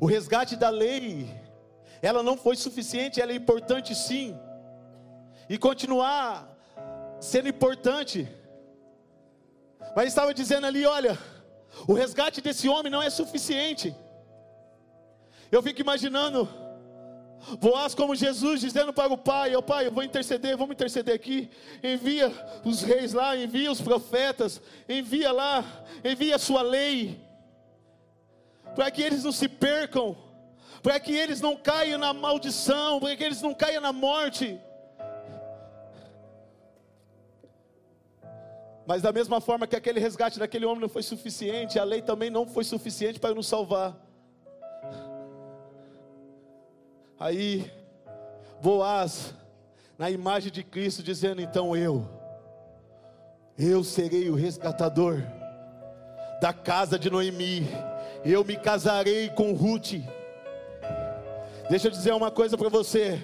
O 0.00 0.06
resgate 0.06 0.56
da 0.56 0.70
lei, 0.70 1.28
ela 2.02 2.22
não 2.22 2.36
foi 2.36 2.56
suficiente, 2.56 3.20
ela 3.20 3.32
é 3.32 3.36
importante 3.36 3.94
sim, 3.94 4.38
e 5.48 5.58
continuar 5.58 6.48
sendo 7.20 7.48
importante. 7.48 8.28
Mas 9.96 10.08
estava 10.08 10.32
dizendo 10.32 10.66
ali: 10.66 10.84
olha, 10.84 11.18
o 11.86 11.94
resgate 11.94 12.40
desse 12.40 12.68
homem 12.68 12.90
não 12.90 13.02
é 13.02 13.10
suficiente. 13.10 13.94
Eu 15.50 15.62
fico 15.62 15.80
imaginando 15.80 16.48
Boaz 17.60 17.94
como 17.94 18.14
Jesus 18.14 18.60
dizendo 18.60 18.92
para 18.92 19.12
o 19.12 19.18
pai: 19.18 19.54
Ó 19.54 19.58
oh, 19.58 19.62
pai, 19.62 19.86
eu 19.86 19.92
vou 19.92 20.02
interceder, 20.02 20.56
vamos 20.56 20.74
interceder 20.74 21.14
aqui. 21.14 21.50
Envia 21.82 22.32
os 22.64 22.82
reis 22.82 23.12
lá, 23.12 23.36
envia 23.36 23.70
os 23.70 23.80
profetas, 23.80 24.60
envia 24.88 25.30
lá, 25.30 25.64
envia 26.02 26.36
a 26.36 26.38
sua 26.38 26.62
lei, 26.62 27.20
para 28.74 28.90
que 28.90 29.02
eles 29.02 29.24
não 29.24 29.32
se 29.32 29.48
percam, 29.48 30.16
para 30.82 30.98
que 30.98 31.12
eles 31.14 31.40
não 31.40 31.56
caiam 31.56 31.98
na 31.98 32.14
maldição, 32.14 32.98
para 32.98 33.14
que 33.14 33.24
eles 33.24 33.42
não 33.42 33.52
caiam 33.52 33.82
na 33.82 33.92
morte. 33.92 34.58
Mas 38.86 39.02
da 39.02 39.12
mesma 39.12 39.40
forma 39.40 39.66
que 39.66 39.76
aquele 39.76 39.98
resgate 39.98 40.38
daquele 40.38 40.66
homem 40.66 40.80
não 40.80 40.88
foi 40.88 41.02
suficiente, 41.02 41.78
a 41.78 41.84
lei 41.84 42.02
também 42.02 42.30
não 42.30 42.46
foi 42.46 42.64
suficiente 42.64 43.18
para 43.18 43.34
nos 43.34 43.46
salvar. 43.46 43.96
Aí, 47.18 47.70
Boaz, 48.60 49.34
na 49.96 50.10
imagem 50.10 50.50
de 50.50 50.62
Cristo, 50.62 51.02
dizendo: 51.02 51.40
Então 51.40 51.76
eu, 51.76 52.08
eu 53.58 53.84
serei 53.84 54.28
o 54.28 54.34
resgatador 54.34 55.22
da 56.40 56.52
casa 56.52 56.98
de 56.98 57.08
Noemi, 57.08 57.66
eu 58.24 58.44
me 58.44 58.56
casarei 58.56 59.28
com 59.30 59.52
Ruth. 59.52 59.94
Deixa 61.70 61.86
eu 61.86 61.90
dizer 61.90 62.12
uma 62.12 62.30
coisa 62.30 62.58
para 62.58 62.68
você: 62.68 63.22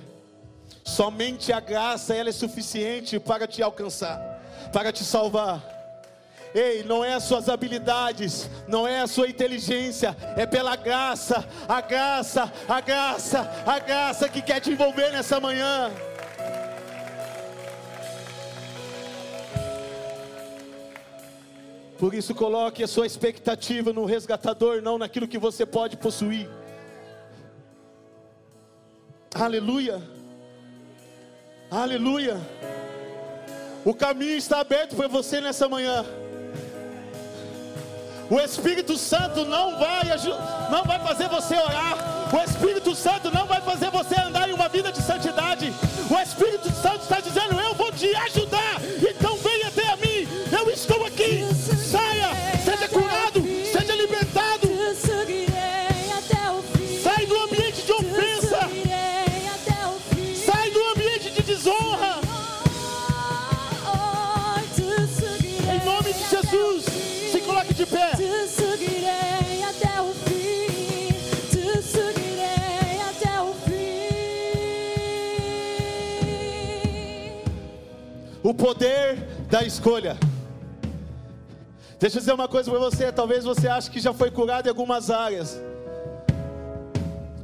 somente 0.85 1.53
a 1.53 1.61
graça 1.61 2.14
ela 2.14 2.28
é 2.28 2.32
suficiente 2.32 3.18
para 3.18 3.47
te 3.47 3.62
alcançar, 3.62 4.18
para 4.72 4.92
te 4.92 5.04
salvar. 5.04 5.62
Ei, 6.54 6.82
não 6.82 7.04
é 7.04 7.14
as 7.14 7.24
suas 7.24 7.48
habilidades, 7.48 8.50
não 8.66 8.86
é 8.86 9.00
a 9.00 9.06
sua 9.06 9.28
inteligência, 9.28 10.16
é 10.36 10.44
pela 10.46 10.74
graça, 10.74 11.48
a 11.68 11.80
graça, 11.80 12.52
a 12.68 12.80
graça, 12.80 13.50
a 13.64 13.78
graça 13.78 14.28
que 14.28 14.42
quer 14.42 14.61
te 14.61 14.70
envolver 14.70 15.11
nessa 15.12 15.38
manhã. 15.38 15.90
Por 22.00 22.14
isso, 22.14 22.34
coloque 22.34 22.82
a 22.82 22.88
sua 22.88 23.06
expectativa 23.06 23.92
no 23.92 24.06
resgatador, 24.06 24.80
não 24.80 24.96
naquilo 24.96 25.28
que 25.28 25.38
você 25.38 25.66
pode 25.66 25.98
possuir. 25.98 26.48
Aleluia, 29.34 30.02
aleluia. 31.70 32.40
O 33.85 33.95
caminho 33.95 34.37
está 34.37 34.61
aberto 34.61 34.95
para 34.95 35.09
você 35.09 35.41
nessa 35.41 35.68
manhã. 35.68 36.05
O 38.31 38.39
Espírito 38.39 38.97
Santo 38.97 39.45
não 39.45 39.78
vai, 39.78 40.05
não 40.70 40.85
vai 40.85 41.01
fazer 41.01 41.28
você 41.28 41.57
orar. 41.57 41.97
O 42.33 42.39
Espírito 42.49 42.95
Santo 42.95 43.31
não 43.31 43.39
escolha. 79.81 80.14
Deixa 81.99 82.18
eu 82.18 82.20
dizer 82.20 82.35
uma 82.35 82.47
coisa 82.47 82.70
para 82.70 82.78
você, 82.78 83.11
talvez 83.11 83.45
você 83.45 83.66
ache 83.66 83.91
que 83.91 83.99
já 83.99 84.12
foi 84.12 84.31
curado 84.31 84.66
em 84.66 84.68
algumas 84.68 85.11
áreas. 85.11 85.59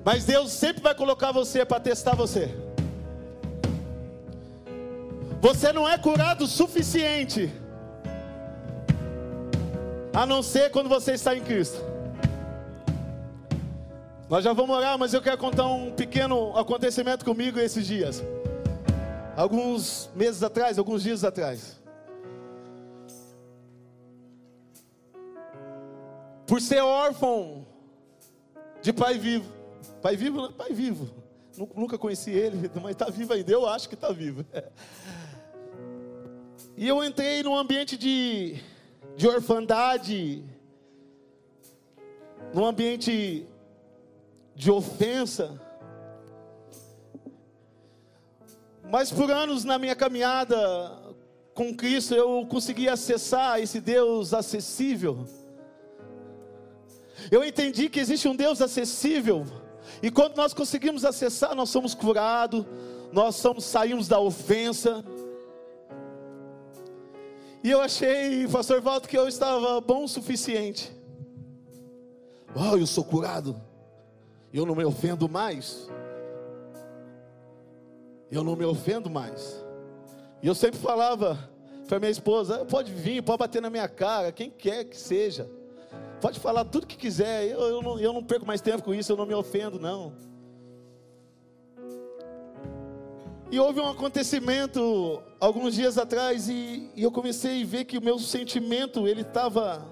Mas 0.04 0.26
Deus 0.26 0.52
sempre 0.52 0.82
vai 0.82 0.94
colocar 0.94 1.32
você 1.32 1.64
para 1.64 1.80
testar 1.80 2.14
você. 2.14 2.54
Você 5.40 5.72
não 5.72 5.88
é 5.88 5.96
curado 5.96 6.44
o 6.44 6.46
suficiente, 6.46 7.50
a 10.12 10.26
não 10.26 10.42
ser 10.42 10.70
quando 10.70 10.90
você 10.90 11.12
está 11.12 11.34
em 11.34 11.40
Cristo. 11.40 11.82
Nós 14.28 14.44
já 14.44 14.52
vamos 14.52 14.76
orar, 14.76 14.98
mas 14.98 15.14
eu 15.14 15.22
quero 15.22 15.38
contar 15.38 15.66
um 15.68 15.90
pequeno 15.90 16.56
acontecimento 16.58 17.24
comigo 17.24 17.58
esses 17.58 17.86
dias. 17.86 18.22
Alguns 19.36 20.10
meses 20.14 20.42
atrás, 20.42 20.78
alguns 20.78 21.02
dias 21.02 21.24
atrás. 21.24 21.85
Por 26.46 26.60
ser 26.60 26.80
órfão 26.80 27.66
de 28.82 28.92
pai 28.92 29.18
vivo. 29.18 29.52
Pai 30.00 30.16
vivo, 30.16 30.42
né? 30.42 30.54
pai 30.56 30.72
vivo. 30.72 31.10
Nunca 31.74 31.98
conheci 31.98 32.30
ele, 32.30 32.70
mas 32.80 32.92
está 32.92 33.06
vivo 33.06 33.32
ainda. 33.32 33.50
Eu 33.50 33.66
acho 33.66 33.88
que 33.88 33.94
está 33.94 34.10
vivo. 34.12 34.44
E 36.78 36.86
eu 36.86 37.02
entrei 37.02 37.42
num 37.42 37.56
ambiente 37.56 37.96
de, 37.96 38.62
de 39.16 39.26
orfandade, 39.26 40.44
num 42.52 42.66
ambiente 42.66 43.46
de 44.54 44.70
ofensa. 44.70 45.58
Mas 48.90 49.10
por 49.10 49.30
anos 49.30 49.64
na 49.64 49.78
minha 49.78 49.96
caminhada 49.96 50.46
com 51.54 51.74
Cristo 51.74 52.14
eu 52.14 52.46
consegui 52.46 52.90
acessar 52.90 53.58
esse 53.58 53.80
Deus 53.80 54.34
acessível. 54.34 55.26
Eu 57.30 57.44
entendi 57.44 57.88
que 57.88 58.00
existe 58.00 58.28
um 58.28 58.36
Deus 58.36 58.60
acessível. 58.60 59.46
E 60.02 60.10
quando 60.10 60.36
nós 60.36 60.52
conseguimos 60.52 61.04
acessar, 61.04 61.54
nós 61.54 61.70
somos 61.70 61.94
curados, 61.94 62.64
nós 63.12 63.36
somos, 63.36 63.64
saímos 63.64 64.08
da 64.08 64.20
ofensa. 64.20 65.04
E 67.62 67.70
eu 67.70 67.80
achei, 67.80 68.46
pastor 68.48 68.80
Walter, 68.80 69.08
que 69.08 69.18
eu 69.18 69.26
estava 69.26 69.80
bom 69.80 70.04
o 70.04 70.08
suficiente. 70.08 70.92
Oh, 72.54 72.76
eu 72.76 72.86
sou 72.86 73.04
curado 73.04 73.60
eu 74.58 74.64
não 74.64 74.74
me 74.74 74.84
ofendo 74.84 75.28
mais. 75.28 75.88
Eu 78.30 78.42
não 78.42 78.56
me 78.56 78.64
ofendo 78.64 79.10
mais. 79.10 79.62
E 80.42 80.46
eu 80.46 80.54
sempre 80.54 80.80
falava 80.80 81.38
para 81.86 81.98
minha 81.98 82.10
esposa: 82.10 82.64
pode 82.64 82.90
vir, 82.92 83.22
pode 83.22 83.38
bater 83.38 83.60
na 83.60 83.70
minha 83.70 83.88
cara, 83.88 84.32
quem 84.32 84.50
quer 84.50 84.84
que 84.84 84.96
seja. 84.96 85.48
Pode 86.20 86.40
falar 86.40 86.64
tudo 86.64 86.86
que 86.86 86.96
quiser, 86.96 87.46
eu, 87.46 87.60
eu, 87.60 87.82
não, 87.82 87.98
eu 87.98 88.12
não 88.12 88.24
perco 88.24 88.46
mais 88.46 88.60
tempo 88.60 88.82
com 88.82 88.94
isso, 88.94 89.12
eu 89.12 89.16
não 89.16 89.26
me 89.26 89.34
ofendo, 89.34 89.78
não. 89.78 90.14
E 93.50 93.60
houve 93.60 93.80
um 93.80 93.88
acontecimento 93.88 95.22
alguns 95.38 95.74
dias 95.74 95.98
atrás 95.98 96.48
e, 96.48 96.90
e 96.96 97.02
eu 97.02 97.12
comecei 97.12 97.62
a 97.62 97.66
ver 97.66 97.84
que 97.84 97.98
o 97.98 98.02
meu 98.02 98.18
sentimento 98.18 99.06
ele 99.06 99.20
estava 99.20 99.86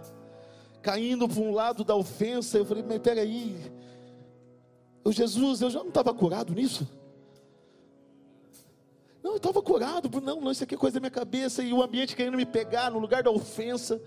caindo 0.82 1.28
para 1.28 1.40
um 1.40 1.52
lado 1.52 1.84
da 1.84 1.94
ofensa. 1.94 2.58
Eu 2.58 2.64
falei, 2.64 2.82
mas 2.82 2.98
peraí, 2.98 3.56
o 5.04 5.12
Jesus, 5.12 5.60
eu 5.60 5.70
já 5.70 5.80
não 5.80 5.88
estava 5.88 6.12
curado 6.12 6.52
nisso? 6.52 6.88
Não, 9.22 9.32
eu 9.32 9.36
estava 9.36 9.62
curado, 9.62 10.10
não, 10.20 10.40
não, 10.40 10.50
isso 10.50 10.64
aqui 10.64 10.74
é 10.74 10.78
coisa 10.78 10.94
da 10.94 11.00
minha 11.00 11.10
cabeça, 11.10 11.62
e 11.62 11.72
o 11.72 11.82
ambiente 11.82 12.14
querendo 12.14 12.36
me 12.36 12.44
pegar 12.44 12.90
no 12.90 12.98
lugar 12.98 13.22
da 13.22 13.30
ofensa. 13.30 14.02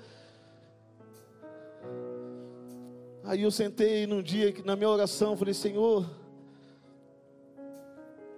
Aí 3.28 3.42
eu 3.42 3.52
sentei 3.52 4.08
num 4.08 4.24
dia 4.24 4.54
que 4.54 4.66
na 4.66 4.74
minha 4.74 4.90
oração, 4.90 5.36
falei, 5.36 5.54
Senhor, 5.54 6.10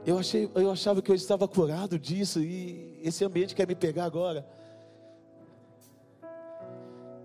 eu, 0.03 0.17
achei, 0.17 0.49
eu 0.55 0.71
achava 0.71 0.99
que 0.99 1.11
eu 1.11 1.15
estava 1.15 1.47
curado 1.47 1.99
disso, 1.99 2.39
e 2.39 2.99
esse 3.03 3.23
ambiente 3.23 3.53
quer 3.53 3.67
me 3.67 3.75
pegar 3.75 4.05
agora. 4.05 4.43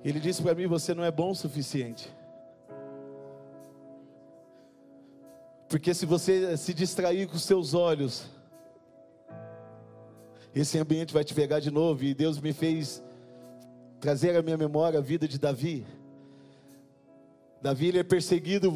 Ele 0.05 0.21
disse 0.21 0.43
para 0.43 0.55
mim: 0.55 0.67
Você 0.67 0.93
não 0.93 1.03
é 1.03 1.11
bom 1.11 1.31
o 1.31 1.35
suficiente. 1.35 2.15
Porque 5.67 5.95
se 5.95 6.05
você 6.05 6.59
se 6.59 6.75
distrair 6.75 7.27
com 7.27 7.39
seus 7.39 7.73
olhos, 7.73 8.27
esse 10.55 10.79
ambiente 10.79 11.15
vai 11.15 11.25
te 11.25 11.33
pegar 11.33 11.61
de 11.61 11.71
novo. 11.71 12.05
E 12.05 12.12
Deus 12.12 12.39
me 12.39 12.53
fez 12.53 13.03
trazer 13.99 14.37
à 14.37 14.43
minha 14.43 14.59
memória 14.59 14.99
a 14.99 15.03
vida 15.03 15.27
de 15.27 15.39
Davi. 15.39 15.87
Davi 17.65 17.87
ele 17.87 17.99
é 17.99 18.03
perseguido 18.03 18.71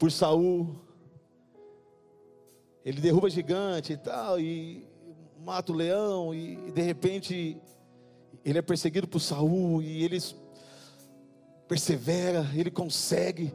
por 0.00 0.10
Saul. 0.10 0.74
Ele 2.84 3.00
derruba 3.00 3.30
gigante 3.30 3.92
e 3.92 3.96
tal, 3.96 4.40
e 4.40 4.84
mata 5.44 5.70
o 5.70 5.76
leão, 5.76 6.34
e 6.34 6.56
de 6.72 6.82
repente 6.82 7.56
ele 8.44 8.58
é 8.58 8.62
perseguido 8.62 9.06
por 9.06 9.20
Saul, 9.20 9.80
e 9.80 10.02
ele 10.02 10.18
persevera, 11.68 12.44
ele 12.56 12.68
consegue, 12.68 13.54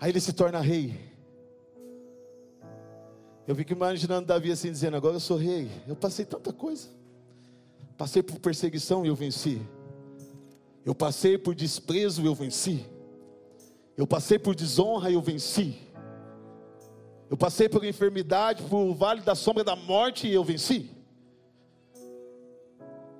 aí 0.00 0.10
ele 0.10 0.20
se 0.20 0.32
torna 0.32 0.60
rei. 0.60 0.98
Eu 3.46 3.54
fico 3.54 3.70
imaginando 3.70 4.28
Davi 4.28 4.50
assim 4.50 4.72
dizendo: 4.72 4.96
Agora 4.96 5.16
eu 5.16 5.20
sou 5.20 5.36
rei. 5.36 5.70
Eu 5.86 5.94
passei 5.94 6.24
tanta 6.24 6.54
coisa. 6.54 6.88
Passei 7.98 8.22
por 8.22 8.38
perseguição 8.38 9.04
e 9.04 9.08
eu 9.08 9.14
venci. 9.14 9.60
Eu 10.86 10.94
passei 10.94 11.36
por 11.36 11.54
desprezo 11.54 12.22
e 12.22 12.24
eu 12.24 12.34
venci. 12.34 12.95
Eu 13.96 14.06
passei 14.06 14.38
por 14.38 14.54
desonra 14.54 15.10
e 15.10 15.14
eu 15.14 15.22
venci. 15.22 15.78
Eu 17.30 17.36
passei 17.36 17.68
por 17.68 17.84
enfermidade, 17.84 18.62
por 18.62 18.94
vale 18.94 19.22
da 19.22 19.34
sombra 19.34 19.64
da 19.64 19.74
morte 19.74 20.26
e 20.28 20.34
eu 20.34 20.44
venci. 20.44 20.90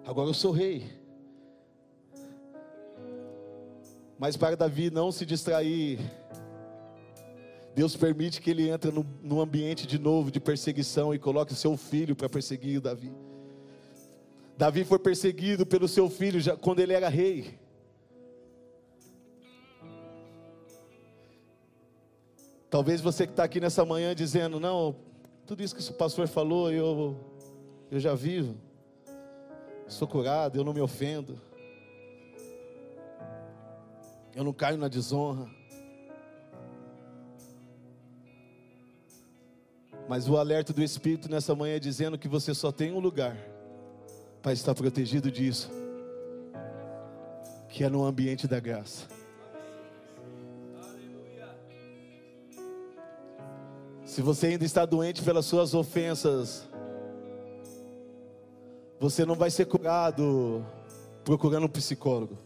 Agora 0.05 0.29
eu 0.29 0.35
sou 0.35 0.53
rei. 0.53 0.85
Mas 4.19 4.37
para 4.37 4.57
Davi 4.57 4.91
não 4.91 5.11
se 5.11 5.27
distrair 5.27 5.99
Deus 7.77 7.95
permite 7.95 8.41
que 8.41 8.49
ele 8.49 8.71
entre 8.71 8.91
no, 8.91 9.07
no 9.23 9.39
ambiente 9.39 9.87
de 9.87 9.99
novo 9.99 10.31
de 10.31 10.41
perseguição 10.41 11.15
e 11.15 11.19
coloque 11.19 11.55
seu 11.55 11.77
filho 11.77 12.17
para 12.17 12.27
perseguir 12.27 12.81
Davi. 12.81 13.13
Davi 14.57 14.83
foi 14.83 14.99
perseguido 14.99 15.67
pelo 15.67 15.87
seu 15.87 16.09
filho 16.09 16.41
já, 16.41 16.57
quando 16.57 16.81
ele 16.81 16.95
era 16.95 17.11
rei. 17.11 17.59
Talvez 22.77 23.01
você 23.01 23.27
que 23.27 23.33
está 23.33 23.43
aqui 23.43 23.59
nessa 23.59 23.87
manhã 23.87 24.15
dizendo, 24.15 24.61
não, 24.61 24.95
tudo 25.47 25.63
isso 25.63 25.75
que 25.75 25.81
o 25.91 25.95
pastor 25.95 26.29
falou, 26.29 26.71
eu, 26.71 27.19
eu 27.91 27.99
já 27.99 28.15
vivo. 28.15 28.55
Sou 29.89 30.07
curado, 30.07 30.59
eu 30.59 30.63
não 30.63 30.75
me 30.75 30.83
ofendo. 30.83 31.41
Eu 34.35 34.45
não 34.45 34.53
caio 34.53 34.77
na 34.77 34.89
desonra. 34.89 35.49
Mas 40.07 40.29
o 40.29 40.37
alerta 40.37 40.75
do 40.75 40.83
Espírito 40.83 41.31
nessa 41.31 41.55
manhã 41.55 41.77
é 41.77 41.81
dizendo 41.81 42.19
que 42.19 42.29
você 42.29 42.53
só 42.53 42.71
tem 42.71 42.93
um 42.93 42.99
lugar 42.99 43.39
para 44.43 44.53
estar 44.53 44.75
protegido 44.75 45.31
disso, 45.31 45.71
que 47.71 47.83
é 47.85 47.89
no 47.89 48.05
ambiente 48.05 48.47
da 48.47 48.61
graça. 48.61 49.16
Se 54.17 54.23
você 54.23 54.47
ainda 54.47 54.65
está 54.65 54.87
doente 54.87 55.23
pelas 55.23 55.45
suas 55.45 55.75
ofensas, 55.75 56.67
você 58.99 59.27
não 59.27 59.35
vai 59.35 59.51
ser 59.51 59.67
curado 59.67 60.65
procurando 61.23 61.67
um 61.67 61.69
psicólogo. 61.69 62.39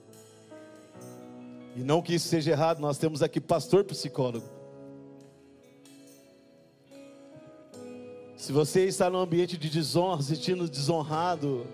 E 1.76 1.84
não 1.84 2.02
que 2.02 2.14
isso 2.14 2.26
seja 2.26 2.50
errado, 2.50 2.80
nós 2.80 2.98
temos 2.98 3.22
aqui 3.22 3.40
pastor 3.40 3.84
psicólogo. 3.84 4.44
Se 8.36 8.50
você 8.50 8.86
está 8.86 9.08
num 9.08 9.20
ambiente 9.20 9.56
de 9.56 9.70
desonra, 9.70 10.22
se 10.22 10.34
sentindo 10.34 10.68
desonrado, 10.68 11.64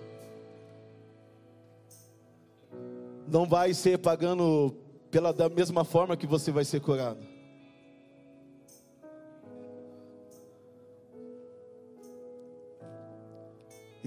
não 3.26 3.46
vai 3.46 3.72
ser 3.72 3.96
pagando 3.96 4.76
pela 5.10 5.32
da 5.32 5.48
mesma 5.48 5.84
forma 5.84 6.18
que 6.18 6.26
você 6.26 6.50
vai 6.50 6.66
ser 6.66 6.82
curado. 6.82 7.35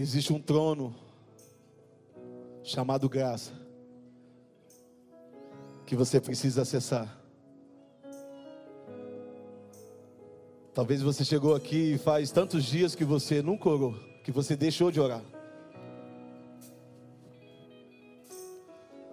Existe 0.02 0.32
um 0.32 0.40
trono 0.40 0.96
chamado 2.64 3.10
graça 3.10 3.52
que 5.86 5.94
você 5.94 6.22
precisa 6.22 6.62
acessar. 6.62 7.20
Talvez 10.74 11.02
você 11.02 11.26
chegou 11.26 11.54
aqui 11.54 11.96
e 11.96 11.98
faz 11.98 12.32
tantos 12.32 12.64
dias 12.64 12.96
que 12.96 13.04
você 13.04 13.42
nunca 13.42 13.68
orou, 13.68 13.94
que 14.24 14.32
você 14.32 14.56
deixou 14.56 14.90
de 14.90 15.02
orar. 15.02 15.22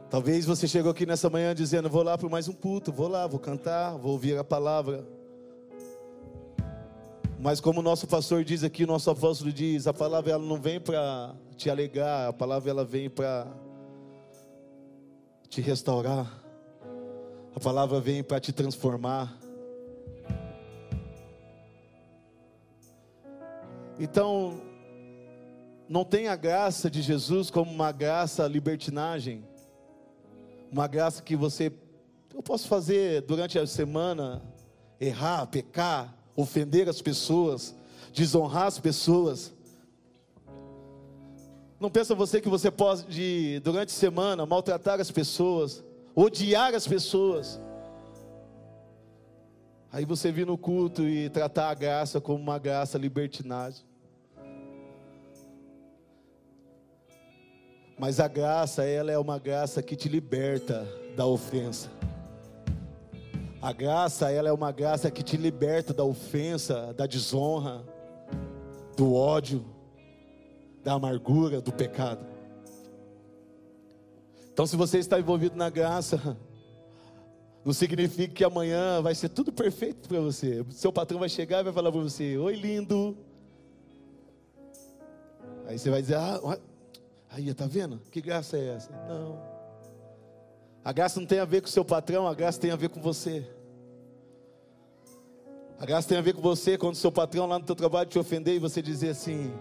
Talvez 0.09 0.45
você 0.45 0.69
chegou 0.69 0.93
aqui 0.93 1.05
nessa 1.05 1.29
manhã 1.29 1.53
dizendo: 1.53 1.91
Vou 1.91 2.05
lá 2.05 2.17
para 2.17 2.29
mais 2.29 2.47
um 2.47 2.53
culto, 2.53 2.93
vou 2.93 3.09
lá, 3.09 3.27
vou 3.27 3.41
cantar, 3.41 3.97
vou 3.97 4.13
ouvir 4.13 4.39
a 4.39 4.45
palavra. 4.45 5.05
Mas 7.47 7.61
como 7.61 7.79
o 7.79 7.83
nosso 7.83 8.09
pastor 8.09 8.43
diz 8.43 8.65
aqui, 8.65 8.83
o 8.83 8.89
nosso 8.89 9.09
apóstolo 9.09 9.53
diz, 9.53 9.87
a 9.87 9.95
palavra 9.95 10.33
ela 10.33 10.45
não 10.45 10.61
vem 10.61 10.81
para 10.81 11.33
te 11.57 11.71
alegar, 11.71 12.31
a 12.31 12.33
palavra 12.33 12.71
ela 12.71 12.85
vem 12.85 13.09
para 13.09 13.47
te 15.49 15.61
restaurar. 15.61 16.43
A 17.55 17.61
palavra 17.61 18.01
vem 18.01 18.25
para 18.25 18.41
te 18.41 18.53
transformar. 18.53 19.39
Então, 23.97 24.61
não 25.89 26.05
tem 26.05 26.27
a 26.27 26.35
graça 26.35 26.91
de 26.91 27.01
Jesus 27.01 27.49
como 27.49 27.71
uma 27.71 27.93
graça 27.93 28.45
libertinagem, 28.49 29.45
uma 30.69 30.89
graça 30.89 31.23
que 31.23 31.37
você, 31.37 31.73
eu 32.35 32.43
posso 32.43 32.67
fazer 32.67 33.23
durante 33.23 33.57
a 33.57 33.69
semana, 33.69 34.43
errar, 34.99 35.47
pecar, 35.47 36.26
ofender 36.37 36.89
as 36.89 37.01
pessoas, 37.01 37.75
desonrar 38.13 38.67
as 38.67 38.79
pessoas. 38.79 39.53
Não 41.81 41.91
pensa 41.91 42.15
você 42.15 42.41
que 42.41 42.49
você 42.49 42.71
pode, 42.71 43.61
durante 43.61 43.89
a 43.89 43.99
semana, 43.99 44.47
maltratar 44.47 45.01
as 45.01 45.11
pessoas, 45.11 45.83
odiar 46.15 46.75
as 46.75 46.87
pessoas. 46.87 47.61
Aí 49.93 50.05
você 50.05 50.31
vir 50.31 50.47
no 50.47 50.59
culto 50.59 51.03
e 51.03 51.31
tratar 51.31 51.71
a 51.71 51.75
graça 51.75 52.21
como 52.21 52.39
uma 52.39 52.59
graça 52.59 52.99
libertinagem. 52.99 53.85
Mas 57.99 58.21
a 58.21 58.29
graça, 58.29 58.85
ela 58.85 59.11
é 59.11 59.19
uma 59.19 59.39
graça 59.39 59.83
que 59.83 59.97
te 59.97 60.07
liberta 60.07 60.87
da 61.17 61.25
ofensa. 61.25 61.96
A 63.61 63.73
graça, 63.73 64.31
ela 64.31 64.49
é 64.49 64.53
uma 64.53 64.71
graça 64.71 65.11
que 65.11 65.23
te 65.23 65.37
liberta 65.37 65.93
da 65.95 66.05
ofensa, 66.05 66.93
da 66.95 67.07
desonra, 67.07 67.85
do 68.97 69.15
ódio, 69.15 69.65
da 70.85 70.93
amargura, 70.93 71.61
do 71.61 71.73
pecado. 71.73 72.25
Então, 74.53 74.67
se 74.67 74.77
você 74.77 74.99
está 74.99 75.19
envolvido 75.19 75.57
na 75.57 75.69
graça, 75.69 76.37
não 77.65 77.73
significa 77.73 78.33
que 78.33 78.45
amanhã 78.45 79.03
vai 79.03 79.15
ser 79.15 79.29
tudo 79.31 79.53
perfeito 79.53 80.09
para 80.09 80.21
você. 80.21 80.65
Seu 80.71 80.93
patrão 80.93 81.19
vai 81.19 81.29
chegar 81.29 81.61
e 81.61 81.65
vai 81.65 81.73
falar 81.73 81.91
para 81.91 82.01
você: 82.01 82.39
Oi, 82.39 82.55
lindo. 82.55 83.17
Aí 85.67 85.79
você 85.79 85.91
vai 85.91 86.01
dizer: 86.01 86.15
Ah, 86.15 86.41
aí, 87.31 87.53
tá 87.53 87.67
vendo? 87.67 88.01
Que 88.11 88.21
graça 88.21 88.57
é 88.57 88.77
essa? 88.77 88.93
Não. 89.09 89.56
A 90.87 90.93
graça 90.93 91.19
não 91.19 91.27
tem 91.27 91.41
a 91.41 91.45
ver 91.45 91.63
com 91.63 91.67
o 91.67 91.71
seu 91.71 91.85
patrão, 91.85 92.29
a 92.29 92.33
graça 92.33 92.61
tem 92.61 92.71
a 92.71 92.77
ver 92.77 92.91
com 92.91 93.01
você. 93.01 93.45
A 95.81 95.85
graça 95.85 96.09
tem 96.09 96.17
a 96.17 96.21
ver 96.21 96.33
com 96.33 96.41
você 96.41 96.79
quando 96.79 96.95
seu 96.95 97.11
patrão 97.11 97.45
lá 97.45 97.59
no 97.59 97.65
teu 97.65 97.75
trabalho 97.75 98.09
te 98.09 98.17
ofender 98.21 98.55
e 98.55 98.61
você 98.61 98.81
dizer 98.81 99.09
assim: 99.09 99.53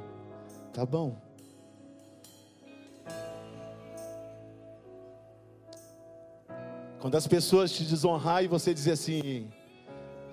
Tá 0.71 0.85
bom. 0.85 1.19
Quando 6.99 7.15
as 7.15 7.25
pessoas 7.25 7.71
te 7.71 7.83
desonrar 7.83 8.43
e 8.43 8.47
você 8.47 8.71
dizer 8.71 8.91
assim: 8.91 9.49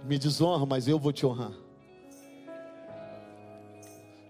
Me 0.04 0.18
desonra, 0.18 0.66
mas 0.66 0.86
eu 0.86 0.98
vou 0.98 1.10
te 1.10 1.24
honrar. 1.24 1.54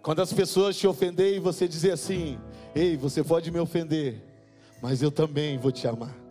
Quando 0.01 0.23
as 0.23 0.33
pessoas 0.33 0.77
te 0.77 0.87
ofender 0.87 1.35
e 1.35 1.41
você 1.41 1.67
dizer 1.67 1.91
assim: 1.91 2.39
Ei, 2.73 2.97
você 2.97 3.25
pode 3.25 3.51
me 3.51 3.59
ofender, 3.59 4.23
mas 4.81 5.03
eu 5.03 5.11
também 5.11 5.59
vou 5.59 5.73
te 5.73 5.89
amar. 5.89 6.22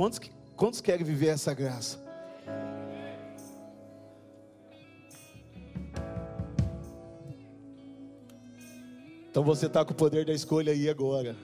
Quantos, 0.00 0.18
quantos 0.56 0.80
querem 0.80 1.04
viver 1.04 1.26
essa 1.26 1.52
graça? 1.52 2.02
Então 9.30 9.44
você 9.44 9.66
está 9.66 9.84
com 9.84 9.92
o 9.92 9.94
poder 9.94 10.24
da 10.24 10.32
escolha 10.32 10.72
aí 10.72 10.88
agora. 10.88 11.36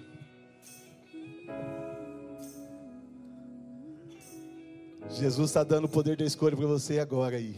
Jesus 5.11 5.51
está 5.51 5.63
dando 5.63 5.85
o 5.85 5.89
poder 5.91 6.17
da 6.17 6.25
escolha 6.25 6.57
para 6.57 6.67
você 6.67 6.99
agora 6.99 7.37
aí. 7.37 7.57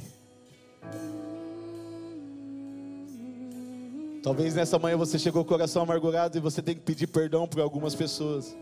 Talvez 4.20 4.52
nessa 4.56 4.80
manhã 4.80 4.96
você 4.96 5.16
chegou 5.16 5.44
com 5.44 5.50
o 5.50 5.54
coração 5.54 5.82
amargurado 5.82 6.36
e 6.36 6.40
você 6.40 6.60
tem 6.60 6.74
que 6.74 6.80
pedir 6.80 7.06
perdão 7.06 7.46
por 7.46 7.60
algumas 7.60 7.94
pessoas. 7.94 8.52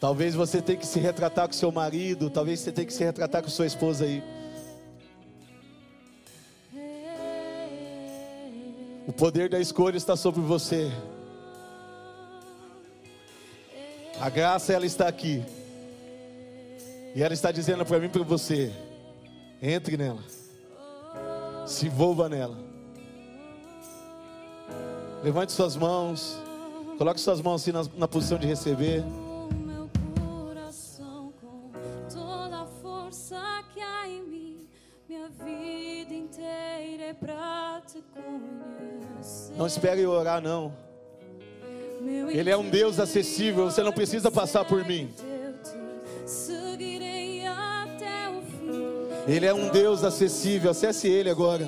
Talvez 0.00 0.34
você 0.34 0.62
tenha 0.62 0.78
que 0.78 0.86
se 0.86 1.00
retratar 1.00 1.48
com 1.48 1.52
seu 1.52 1.72
marido, 1.72 2.30
talvez 2.30 2.60
você 2.60 2.70
tenha 2.70 2.86
que 2.86 2.92
se 2.92 3.02
retratar 3.02 3.42
com 3.42 3.48
sua 3.48 3.66
esposa 3.66 4.04
aí. 4.04 4.22
O 9.08 9.12
poder 9.12 9.48
da 9.48 9.58
escolha 9.58 9.96
está 9.96 10.14
sobre 10.16 10.40
você. 10.40 10.92
A 14.20 14.28
graça 14.28 14.72
ela 14.72 14.86
está 14.86 15.08
aqui. 15.08 15.42
E 17.16 17.22
ela 17.22 17.34
está 17.34 17.50
dizendo 17.50 17.84
para 17.84 17.98
mim 17.98 18.06
e 18.06 18.10
para 18.10 18.22
você: 18.22 18.72
entre 19.60 19.96
nela. 19.96 20.22
Se 21.66 21.86
envolva 21.86 22.28
nela. 22.28 22.56
Levante 25.24 25.52
suas 25.52 25.74
mãos. 25.74 26.38
Coloque 26.96 27.20
suas 27.20 27.40
mãos 27.40 27.62
assim 27.62 27.72
na, 27.72 27.84
na 27.96 28.06
posição 28.06 28.38
de 28.38 28.46
receber. 28.46 29.02
Não 39.56 39.66
espere 39.66 40.06
orar, 40.06 40.40
não. 40.40 40.72
Ele 42.30 42.48
é 42.48 42.56
um 42.56 42.68
Deus 42.68 43.00
acessível, 43.00 43.64
você 43.70 43.82
não 43.82 43.92
precisa 43.92 44.30
passar 44.30 44.64
por 44.64 44.84
mim. 44.84 45.12
Ele 49.26 49.44
é 49.46 49.52
um 49.52 49.68
Deus 49.68 50.04
acessível, 50.04 50.70
acesse 50.70 51.08
Ele 51.08 51.28
agora. 51.28 51.66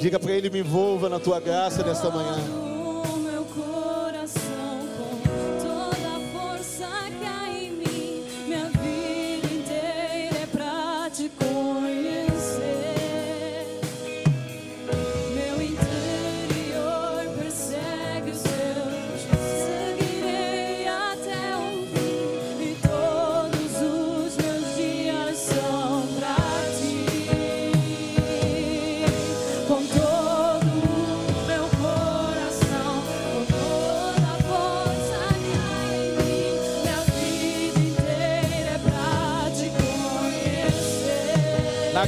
Diga 0.00 0.18
para 0.18 0.32
Ele: 0.32 0.50
me 0.50 0.58
envolva 0.58 1.08
na 1.08 1.18
tua 1.18 1.40
graça 1.40 1.82
nesta 1.82 2.10
manhã. 2.10 2.65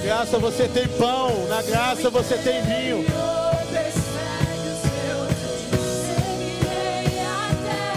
Graça 0.09 0.38
você 0.38 0.66
tem 0.66 0.88
pão, 0.88 1.46
na 1.48 1.61
graça 1.61 2.09
você 2.09 2.38
tem 2.38 2.62
vinho. 2.62 3.04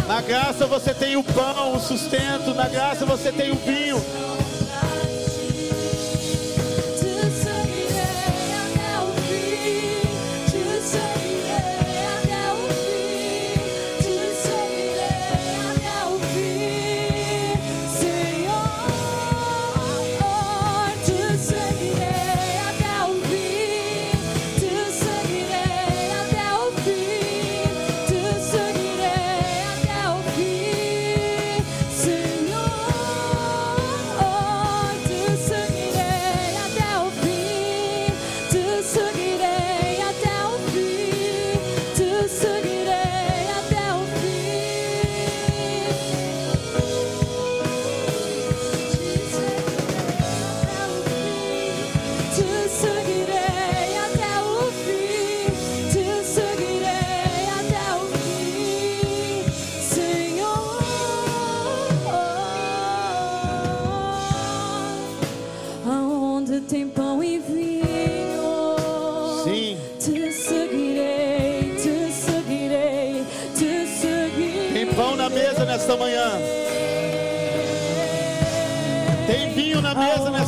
Na 0.06 0.20
graça 0.20 0.66
você 0.66 0.94
tem 0.94 1.16
o 1.16 1.24
pão, 1.24 1.74
o 1.74 1.80
sustento, 1.80 2.54
na 2.54 2.68
graça 2.68 3.06
você 3.06 3.32
tem 3.32 3.54
o 3.54 3.56
vinho. 3.56 4.04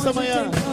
Nesta 0.04 0.12
manhã. 0.12 0.63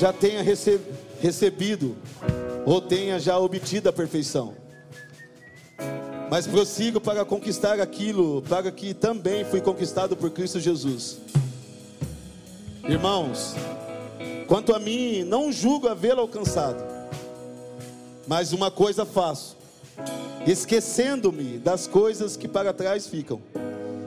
Já 0.00 0.14
tenha 0.14 0.42
rece- 0.42 0.80
recebido 1.20 1.94
ou 2.64 2.80
tenha 2.80 3.18
já 3.18 3.38
obtido 3.38 3.90
a 3.90 3.92
perfeição, 3.92 4.54
mas 6.30 6.46
prossigo 6.46 6.98
para 6.98 7.22
conquistar 7.22 7.78
aquilo 7.80 8.40
para 8.48 8.70
que 8.72 8.94
também 8.94 9.44
fui 9.44 9.60
conquistado 9.60 10.16
por 10.16 10.30
Cristo 10.30 10.58
Jesus. 10.58 11.18
Irmãos, 12.88 13.54
quanto 14.48 14.74
a 14.74 14.78
mim, 14.78 15.22
não 15.22 15.52
julgo 15.52 15.86
havê-lo 15.86 16.22
alcançado, 16.22 16.82
mas 18.26 18.52
uma 18.54 18.70
coisa 18.70 19.04
faço, 19.04 19.54
esquecendo-me 20.46 21.58
das 21.58 21.86
coisas 21.86 22.38
que 22.38 22.48
para 22.48 22.72
trás 22.72 23.06
ficam 23.06 23.40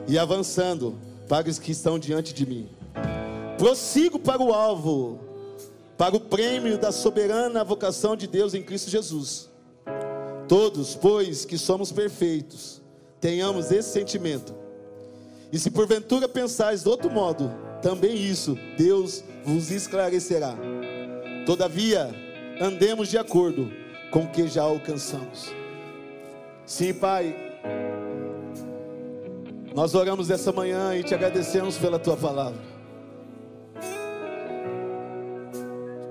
e 0.07 0.17
avançando 0.17 0.95
para 1.29 1.47
os 1.49 1.59
que 1.59 1.71
estão 1.71 1.99
diante 1.99 2.33
de 2.33 2.45
mim. 2.47 2.67
Prossigo 3.57 4.17
para 4.17 4.41
o 4.41 4.51
alvo, 4.51 5.19
para 6.03 6.17
o 6.17 6.19
prêmio 6.19 6.77
da 6.77 6.91
soberana 6.91 7.63
vocação 7.63 8.13
de 8.13 8.27
Deus 8.27 8.53
em 8.53 8.61
Cristo 8.61 8.91
Jesus. 8.91 9.49
Todos, 10.49 10.95
pois, 10.95 11.45
que 11.45 11.57
somos 11.57 11.93
perfeitos, 11.93 12.81
tenhamos 13.21 13.71
esse 13.71 13.89
sentimento. 13.93 14.53
E 15.49 15.57
se 15.57 15.71
porventura 15.71 16.27
pensais 16.27 16.83
de 16.83 16.89
outro 16.89 17.09
modo, 17.09 17.49
também 17.81 18.17
isso 18.17 18.57
Deus 18.77 19.23
vos 19.45 19.71
esclarecerá. 19.71 20.57
Todavia, 21.45 22.13
andemos 22.59 23.07
de 23.07 23.17
acordo 23.17 23.71
com 24.11 24.25
o 24.25 24.29
que 24.29 24.45
já 24.45 24.63
alcançamos. 24.63 25.53
Sim, 26.65 26.95
Pai, 26.95 27.33
nós 29.73 29.95
oramos 29.95 30.29
essa 30.29 30.51
manhã 30.51 30.97
e 30.97 31.01
te 31.01 31.15
agradecemos 31.15 31.77
pela 31.77 31.97
tua 31.97 32.17
palavra. 32.17 32.72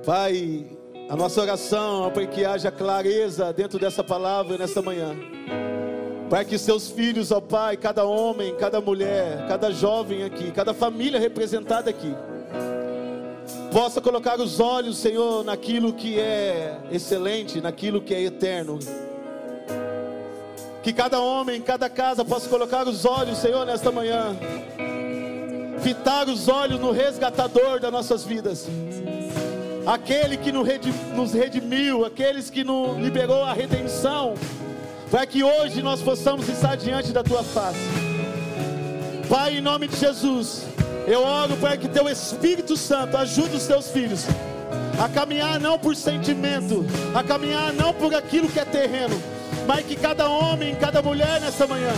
Pai, 0.04 0.66
a 1.08 1.14
nossa 1.14 1.40
oração 1.40 2.08
é 2.08 2.10
para 2.10 2.26
que 2.26 2.44
haja 2.44 2.72
clareza 2.72 3.52
dentro 3.52 3.78
dessa 3.78 4.02
palavra 4.02 4.58
nesta 4.58 4.82
manhã. 4.82 5.14
Para 6.28 6.44
que 6.44 6.58
seus 6.58 6.90
filhos, 6.90 7.30
ó 7.30 7.40
Pai, 7.40 7.76
cada 7.76 8.04
homem, 8.04 8.56
cada 8.56 8.80
mulher, 8.80 9.46
cada 9.46 9.70
jovem 9.70 10.24
aqui, 10.24 10.50
cada 10.50 10.74
família 10.74 11.20
representada 11.20 11.88
aqui, 11.88 12.12
possa 13.72 14.00
colocar 14.00 14.40
os 14.40 14.58
olhos, 14.58 14.98
Senhor, 14.98 15.44
naquilo 15.44 15.92
que 15.92 16.18
é 16.18 16.80
excelente, 16.90 17.60
naquilo 17.60 18.00
que 18.00 18.12
é 18.12 18.22
eterno. 18.22 18.80
Que 20.82 20.92
cada 20.92 21.20
homem, 21.20 21.60
cada 21.60 21.88
casa 21.88 22.24
possa 22.24 22.48
colocar 22.48 22.88
os 22.88 23.04
olhos, 23.04 23.38
Senhor, 23.38 23.64
nesta 23.64 23.92
manhã. 23.92 24.36
Fitar 25.80 26.28
os 26.28 26.48
olhos 26.48 26.80
no 26.80 26.90
resgatador 26.90 27.78
das 27.78 27.92
nossas 27.92 28.24
vidas. 28.24 28.66
Aquele 29.86 30.36
que 30.36 30.52
nos 30.52 30.66
redi- 30.66 30.94
nos 31.14 31.32
redimiu, 31.32 32.04
aqueles 32.04 32.48
que 32.48 32.62
nos 32.62 32.96
liberou 32.98 33.42
a 33.44 33.52
redenção, 33.52 34.34
para 35.10 35.26
que 35.26 35.42
hoje 35.42 35.82
nós 35.82 36.00
possamos 36.00 36.48
estar 36.48 36.76
diante 36.76 37.12
da 37.12 37.22
tua 37.22 37.42
face. 37.42 37.78
Pai, 39.28 39.58
em 39.58 39.60
nome 39.60 39.88
de 39.88 39.96
Jesus, 39.96 40.62
eu 41.06 41.22
oro 41.22 41.56
para 41.56 41.76
que 41.76 41.88
teu 41.88 42.08
Espírito 42.08 42.76
Santo 42.76 43.16
ajude 43.16 43.56
os 43.56 43.66
teus 43.66 43.88
filhos 43.88 44.24
a 45.02 45.08
caminhar 45.08 45.58
não 45.58 45.78
por 45.78 45.96
sentimento, 45.96 46.86
a 47.14 47.22
caminhar 47.24 47.72
não 47.72 47.92
por 47.92 48.14
aquilo 48.14 48.48
que 48.48 48.60
é 48.60 48.64
terreno, 48.64 49.20
mas 49.66 49.84
que 49.84 49.96
cada 49.96 50.28
homem, 50.28 50.76
cada 50.76 51.02
mulher 51.02 51.40
nessa 51.40 51.66
manhã, 51.66 51.90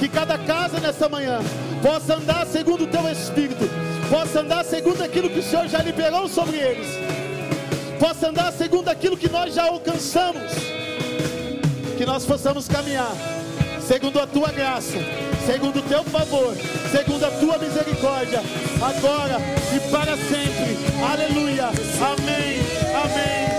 que 0.00 0.08
cada 0.08 0.36
casa 0.38 0.80
nessa 0.80 1.08
manhã 1.08 1.38
possa 1.82 2.16
andar 2.16 2.46
segundo 2.46 2.84
o 2.84 2.86
teu 2.88 3.08
Espírito, 3.08 3.68
possa 4.10 4.40
andar 4.40 4.64
segundo 4.64 5.02
aquilo 5.02 5.30
que 5.30 5.38
o 5.38 5.42
Senhor 5.42 5.68
já 5.68 5.80
liberou 5.82 6.26
sobre 6.28 6.56
eles, 6.56 6.88
possa 7.98 8.28
andar 8.28 8.52
segundo 8.52 8.88
aquilo 8.88 9.16
que 9.16 9.28
nós 9.28 9.54
já 9.54 9.64
alcançamos, 9.64 10.52
que 11.96 12.06
nós 12.06 12.24
possamos 12.24 12.68
caminhar 12.68 13.12
segundo 13.88 14.20
a 14.20 14.26
tua 14.26 14.52
graça, 14.52 14.98
segundo 15.46 15.78
o 15.78 15.82
teu 15.82 16.04
favor, 16.04 16.54
segundo 16.90 17.24
a 17.24 17.30
tua 17.30 17.56
misericórdia, 17.56 18.40
agora 18.82 19.38
e 19.74 19.90
para 19.90 20.16
sempre. 20.16 20.76
Aleluia. 21.02 21.68
Amém. 21.68 23.57